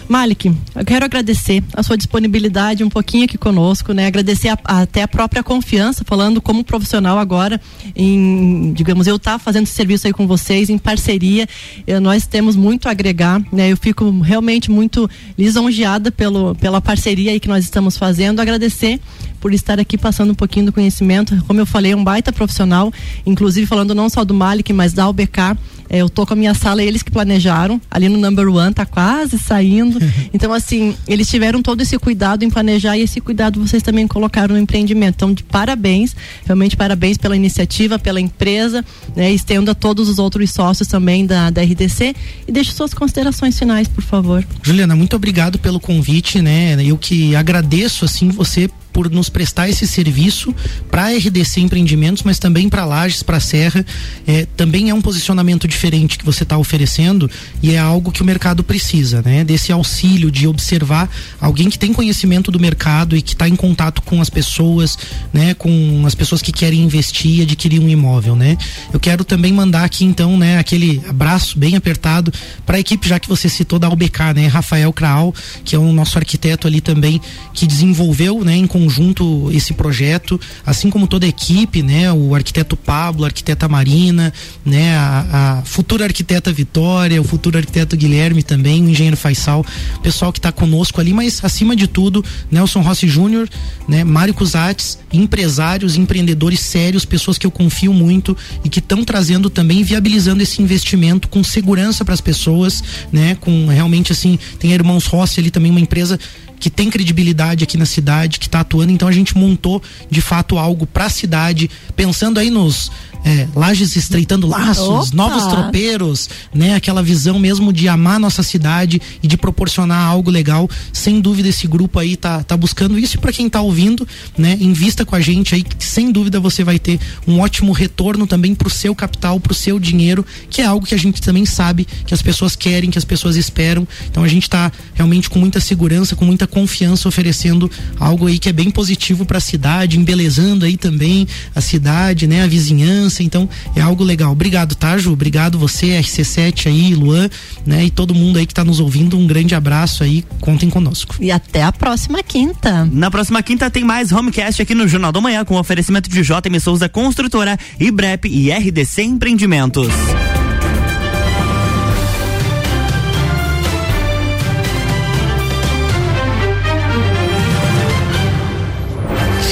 Malik, 0.08 0.54
eu 0.74 0.84
quero 0.84 1.04
agradecer 1.04 1.64
a 1.74 1.82
sua 1.82 1.96
disponibilidade 1.96 2.84
um 2.84 2.88
pouquinho 2.88 3.24
aqui 3.24 3.36
conosco, 3.36 3.92
né? 3.92 4.06
Agradecer 4.06 4.48
a, 4.48 4.58
a, 4.64 4.80
até 4.82 5.02
a 5.02 5.08
própria 5.08 5.42
confiança, 5.42 6.04
falando 6.04 6.40
como 6.40 6.62
profissional 6.62 7.18
agora, 7.18 7.60
em, 7.94 8.72
digamos, 8.72 9.08
eu 9.08 9.16
estar 9.16 9.32
tá 9.32 9.38
fazendo 9.38 9.64
esse 9.64 9.74
serviço 9.74 10.06
aí 10.06 10.12
com 10.12 10.26
vocês, 10.26 10.70
em 10.70 10.78
parceria. 10.78 11.48
Eu, 11.86 12.00
nós 12.00 12.24
temos 12.26 12.54
muito 12.54 12.86
a 12.86 12.92
agregar, 12.92 13.42
né? 13.52 13.72
Eu 13.72 13.76
fico 13.76 14.20
realmente 14.20 14.70
muito 14.70 15.10
lisonjeada 15.36 16.12
pelo, 16.12 16.54
pela 16.54 16.80
parceria 16.80 17.32
aí 17.32 17.40
que 17.40 17.48
nós 17.48 17.64
estamos 17.64 17.96
fazendo. 17.96 18.40
Agradecer 18.40 19.00
por 19.40 19.52
estar 19.52 19.78
aqui 19.80 19.98
passando 19.98 20.30
um 20.30 20.34
pouquinho 20.34 20.66
do 20.66 20.72
conhecimento. 20.72 21.36
Como 21.46 21.60
eu 21.60 21.66
falei, 21.66 21.92
é 21.92 21.96
um 21.96 22.04
baita 22.04 22.32
profissional, 22.32 22.92
inclusive 23.24 23.66
falando 23.66 23.94
não 23.94 24.08
só 24.08 24.24
do 24.24 24.34
Malik, 24.34 24.72
mas 24.72 24.92
da 24.92 25.08
UBK. 25.08 25.56
É, 25.88 25.98
eu 25.98 26.08
tô 26.08 26.26
com 26.26 26.32
a 26.34 26.36
minha 26.36 26.54
sala, 26.54 26.82
eles 26.82 27.02
que 27.02 27.10
planejaram, 27.10 27.80
ali 27.90 28.08
no 28.08 28.18
number 28.18 28.48
one, 28.48 28.72
tá 28.72 28.84
quase 28.84 29.38
saindo. 29.38 29.98
Então, 30.32 30.52
assim, 30.52 30.94
eles 31.08 31.28
tiveram 31.28 31.62
todo 31.62 31.80
esse 31.80 31.98
cuidado 31.98 32.44
em 32.44 32.50
planejar 32.50 32.96
e 32.98 33.02
esse 33.02 33.20
cuidado 33.20 33.60
vocês 33.60 33.82
também 33.82 34.06
colocaram 34.06 34.54
no 34.54 34.60
empreendimento. 34.60 35.14
Então, 35.14 35.32
de 35.32 35.42
parabéns, 35.42 36.14
realmente 36.44 36.76
parabéns 36.76 37.16
pela 37.16 37.34
iniciativa, 37.34 37.98
pela 37.98 38.20
empresa, 38.20 38.84
né? 39.14 39.32
Estenda 39.32 39.72
a 39.72 39.74
todos 39.74 40.08
os 40.08 40.18
outros 40.18 40.50
sócios 40.50 40.88
também 40.88 41.24
da, 41.24 41.48
da 41.48 41.62
RDC 41.62 42.14
e 42.46 42.52
deixe 42.52 42.72
suas 42.72 42.92
considerações 42.92 43.58
finais, 43.58 43.88
por 43.88 44.02
favor. 44.02 44.44
Juliana, 44.62 44.94
muito 44.94 45.16
obrigado 45.16 45.58
pelo 45.58 45.80
convite, 45.80 46.42
né? 46.42 46.76
Eu 46.84 46.98
que 46.98 47.34
agradeço, 47.34 48.04
assim, 48.04 48.28
você 48.28 48.68
por 48.96 49.10
nos 49.10 49.28
prestar 49.28 49.68
esse 49.68 49.86
serviço 49.86 50.54
para 50.90 51.10
RDC 51.10 51.60
Empreendimentos, 51.60 52.22
mas 52.22 52.38
também 52.38 52.66
para 52.66 52.86
Lages, 52.86 53.22
para 53.22 53.38
Serra. 53.38 53.84
É, 54.26 54.46
também 54.56 54.88
é 54.88 54.94
um 54.94 55.02
posicionamento 55.02 55.68
diferente 55.68 56.16
que 56.16 56.24
você 56.24 56.44
está 56.44 56.56
oferecendo 56.56 57.30
e 57.62 57.72
é 57.72 57.78
algo 57.78 58.10
que 58.10 58.22
o 58.22 58.24
mercado 58.24 58.64
precisa, 58.64 59.20
né? 59.20 59.44
Desse 59.44 59.70
auxílio 59.70 60.30
de 60.30 60.46
observar 60.48 61.10
alguém 61.38 61.68
que 61.68 61.78
tem 61.78 61.92
conhecimento 61.92 62.50
do 62.50 62.58
mercado 62.58 63.14
e 63.14 63.20
que 63.20 63.34
está 63.34 63.46
em 63.46 63.54
contato 63.54 64.00
com 64.00 64.18
as 64.18 64.30
pessoas, 64.30 64.96
né? 65.30 65.52
Com 65.52 66.02
as 66.06 66.14
pessoas 66.14 66.40
que 66.40 66.50
querem 66.50 66.80
investir, 66.80 67.42
adquirir 67.42 67.80
um 67.80 67.90
imóvel, 67.90 68.34
né? 68.34 68.56
Eu 68.94 68.98
quero 68.98 69.24
também 69.24 69.52
mandar 69.52 69.84
aqui 69.84 70.06
então, 70.06 70.38
né? 70.38 70.56
Aquele 70.56 71.02
abraço 71.06 71.58
bem 71.58 71.76
apertado 71.76 72.32
para 72.64 72.78
a 72.78 72.80
equipe, 72.80 73.06
já 73.06 73.20
que 73.20 73.28
você 73.28 73.46
citou 73.46 73.78
da 73.78 73.90
UBK, 73.90 74.32
né? 74.34 74.46
Rafael 74.46 74.90
Kraal, 74.90 75.34
que 75.66 75.76
é 75.76 75.78
o 75.78 75.92
nosso 75.92 76.16
arquiteto 76.16 76.66
ali 76.66 76.80
também 76.80 77.20
que 77.52 77.66
desenvolveu, 77.66 78.42
né? 78.42 78.56
Em 78.56 78.66
conjunto 78.86 79.50
esse 79.52 79.74
projeto, 79.74 80.40
assim 80.64 80.88
como 80.90 81.08
toda 81.08 81.26
a 81.26 81.28
equipe, 81.28 81.82
né? 81.82 82.12
O 82.12 82.34
arquiteto 82.34 82.76
Pablo, 82.76 83.24
a 83.24 83.26
arquiteta 83.26 83.68
Marina, 83.68 84.32
né? 84.64 84.96
A, 84.96 85.58
a 85.58 85.62
futura 85.64 86.04
arquiteta 86.04 86.52
Vitória, 86.52 87.20
o 87.20 87.24
futuro 87.24 87.58
arquiteto 87.58 87.96
Guilherme 87.96 88.44
também, 88.44 88.84
o 88.84 88.88
engenheiro 88.88 89.16
Faisal, 89.16 89.66
pessoal 90.02 90.32
que 90.32 90.38
está 90.38 90.52
conosco 90.52 91.00
ali, 91.00 91.12
mas 91.12 91.44
acima 91.44 91.74
de 91.74 91.88
tudo, 91.88 92.24
Nelson 92.50 92.80
Rossi 92.80 93.08
Júnior, 93.08 93.48
né? 93.88 94.04
Mário 94.04 94.32
Cusates, 94.32 94.98
empresários, 95.12 95.96
empreendedores 95.96 96.60
sérios, 96.60 97.04
pessoas 97.04 97.36
que 97.36 97.46
eu 97.46 97.50
confio 97.50 97.92
muito 97.92 98.36
e 98.64 98.68
que 98.68 98.78
estão 98.78 99.04
trazendo 99.04 99.50
também, 99.50 99.82
viabilizando 99.82 100.42
esse 100.42 100.62
investimento 100.62 101.26
com 101.28 101.42
segurança 101.42 102.04
para 102.04 102.14
as 102.14 102.20
pessoas, 102.20 102.84
né? 103.12 103.36
Com 103.40 103.66
realmente 103.66 104.12
assim, 104.12 104.38
tem 104.60 104.72
Irmãos 104.72 105.06
Rossi 105.06 105.40
ali 105.40 105.50
também, 105.50 105.72
uma 105.72 105.80
empresa 105.80 106.18
que 106.58 106.70
tem 106.70 106.90
credibilidade 106.90 107.64
aqui 107.64 107.76
na 107.76 107.86
cidade, 107.86 108.38
que 108.38 108.46
está 108.46 108.60
atuando. 108.60 108.92
Então 108.92 109.08
a 109.08 109.12
gente 109.12 109.36
montou 109.36 109.82
de 110.10 110.20
fato 110.20 110.58
algo 110.58 110.86
para 110.86 111.06
a 111.06 111.10
cidade, 111.10 111.70
pensando 111.94 112.38
aí 112.38 112.50
nos 112.50 112.90
é, 113.24 113.48
lajes 113.54 113.96
estreitando 113.96 114.46
laços, 114.46 115.08
Opa! 115.08 115.16
novos 115.16 115.46
tropeiros, 115.46 116.28
né? 116.54 116.74
Aquela 116.74 117.02
visão 117.02 117.38
mesmo 117.38 117.72
de 117.72 117.88
amar 117.88 118.20
nossa 118.20 118.42
cidade 118.42 119.00
e 119.22 119.26
de 119.26 119.36
proporcionar 119.36 120.06
algo 120.06 120.30
legal. 120.30 120.68
Sem 120.92 121.20
dúvida 121.20 121.48
esse 121.48 121.66
grupo 121.66 121.98
aí 121.98 122.16
tá, 122.16 122.42
tá 122.44 122.56
buscando 122.56 122.98
isso 122.98 123.16
e 123.16 123.20
para 123.20 123.32
quem 123.32 123.48
tá 123.48 123.60
ouvindo, 123.60 124.06
né? 124.36 124.56
Invista 124.60 125.04
com 125.04 125.16
a 125.16 125.20
gente 125.20 125.54
aí, 125.54 125.62
que 125.62 125.84
sem 125.84 126.12
dúvida 126.12 126.38
você 126.38 126.62
vai 126.62 126.78
ter 126.78 127.00
um 127.26 127.40
ótimo 127.40 127.72
retorno 127.72 128.26
também 128.26 128.54
pro 128.54 128.70
seu 128.70 128.94
capital, 128.94 129.40
pro 129.40 129.54
seu 129.54 129.78
dinheiro, 129.78 130.24
que 130.48 130.62
é 130.62 130.66
algo 130.66 130.86
que 130.86 130.94
a 130.94 130.98
gente 130.98 131.20
também 131.20 131.44
sabe 131.44 131.86
que 132.06 132.14
as 132.14 132.22
pessoas 132.22 132.54
querem, 132.54 132.90
que 132.90 132.98
as 132.98 133.04
pessoas 133.04 133.36
esperam. 133.36 133.86
Então 134.08 134.22
a 134.22 134.28
gente 134.28 134.48
tá 134.48 134.70
realmente 134.94 135.28
com 135.28 135.38
muita 135.38 135.60
segurança, 135.60 136.14
com 136.14 136.24
muita 136.24 136.46
confiança 136.46 137.08
oferecendo 137.08 137.70
algo 137.98 138.26
aí 138.26 138.38
que 138.38 138.48
é 138.48 138.52
bem 138.52 138.70
positivo 138.70 139.24
para 139.24 139.38
a 139.38 139.40
cidade, 139.40 139.98
embelezando 139.98 140.64
aí 140.64 140.76
também 140.76 141.26
a 141.54 141.60
cidade, 141.60 142.26
né, 142.26 142.42
a 142.42 142.46
vizinhança. 142.46 143.05
Então 143.22 143.48
é 143.74 143.80
algo 143.80 144.04
legal. 144.04 144.32
Obrigado, 144.32 144.74
tá, 144.74 144.96
Ju? 144.98 145.12
Obrigado 145.12 145.58
você, 145.58 146.00
RC7 146.00 146.66
aí, 146.66 146.94
Luan, 146.94 147.28
né, 147.64 147.84
e 147.84 147.90
todo 147.90 148.14
mundo 148.14 148.38
aí 148.38 148.46
que 148.46 148.54
tá 148.54 148.64
nos 148.64 148.80
ouvindo. 148.80 149.18
Um 149.18 149.26
grande 149.26 149.54
abraço 149.54 150.02
aí. 150.02 150.24
Contem 150.40 150.68
conosco. 150.68 151.16
E 151.20 151.30
até 151.30 151.62
a 151.62 151.72
próxima 151.72 152.22
quinta. 152.22 152.84
Na 152.92 153.10
próxima 153.10 153.42
quinta 153.42 153.70
tem 153.70 153.84
mais 153.84 154.12
Homecast 154.12 154.60
aqui 154.62 154.74
no 154.74 154.88
Jornal 154.88 155.12
da 155.12 155.20
Manhã 155.20 155.44
com 155.44 155.56
oferecimento 155.56 156.10
de 156.10 156.22
JM 156.22 156.58
Souza 156.60 156.88
Construtora, 156.88 157.58
IBREP 157.78 158.28
e 158.28 158.50
RDC 158.50 159.02
Empreendimentos. 159.02 159.88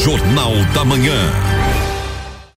Jornal 0.04 0.52
da 0.74 0.84
Manhã. 0.84 1.53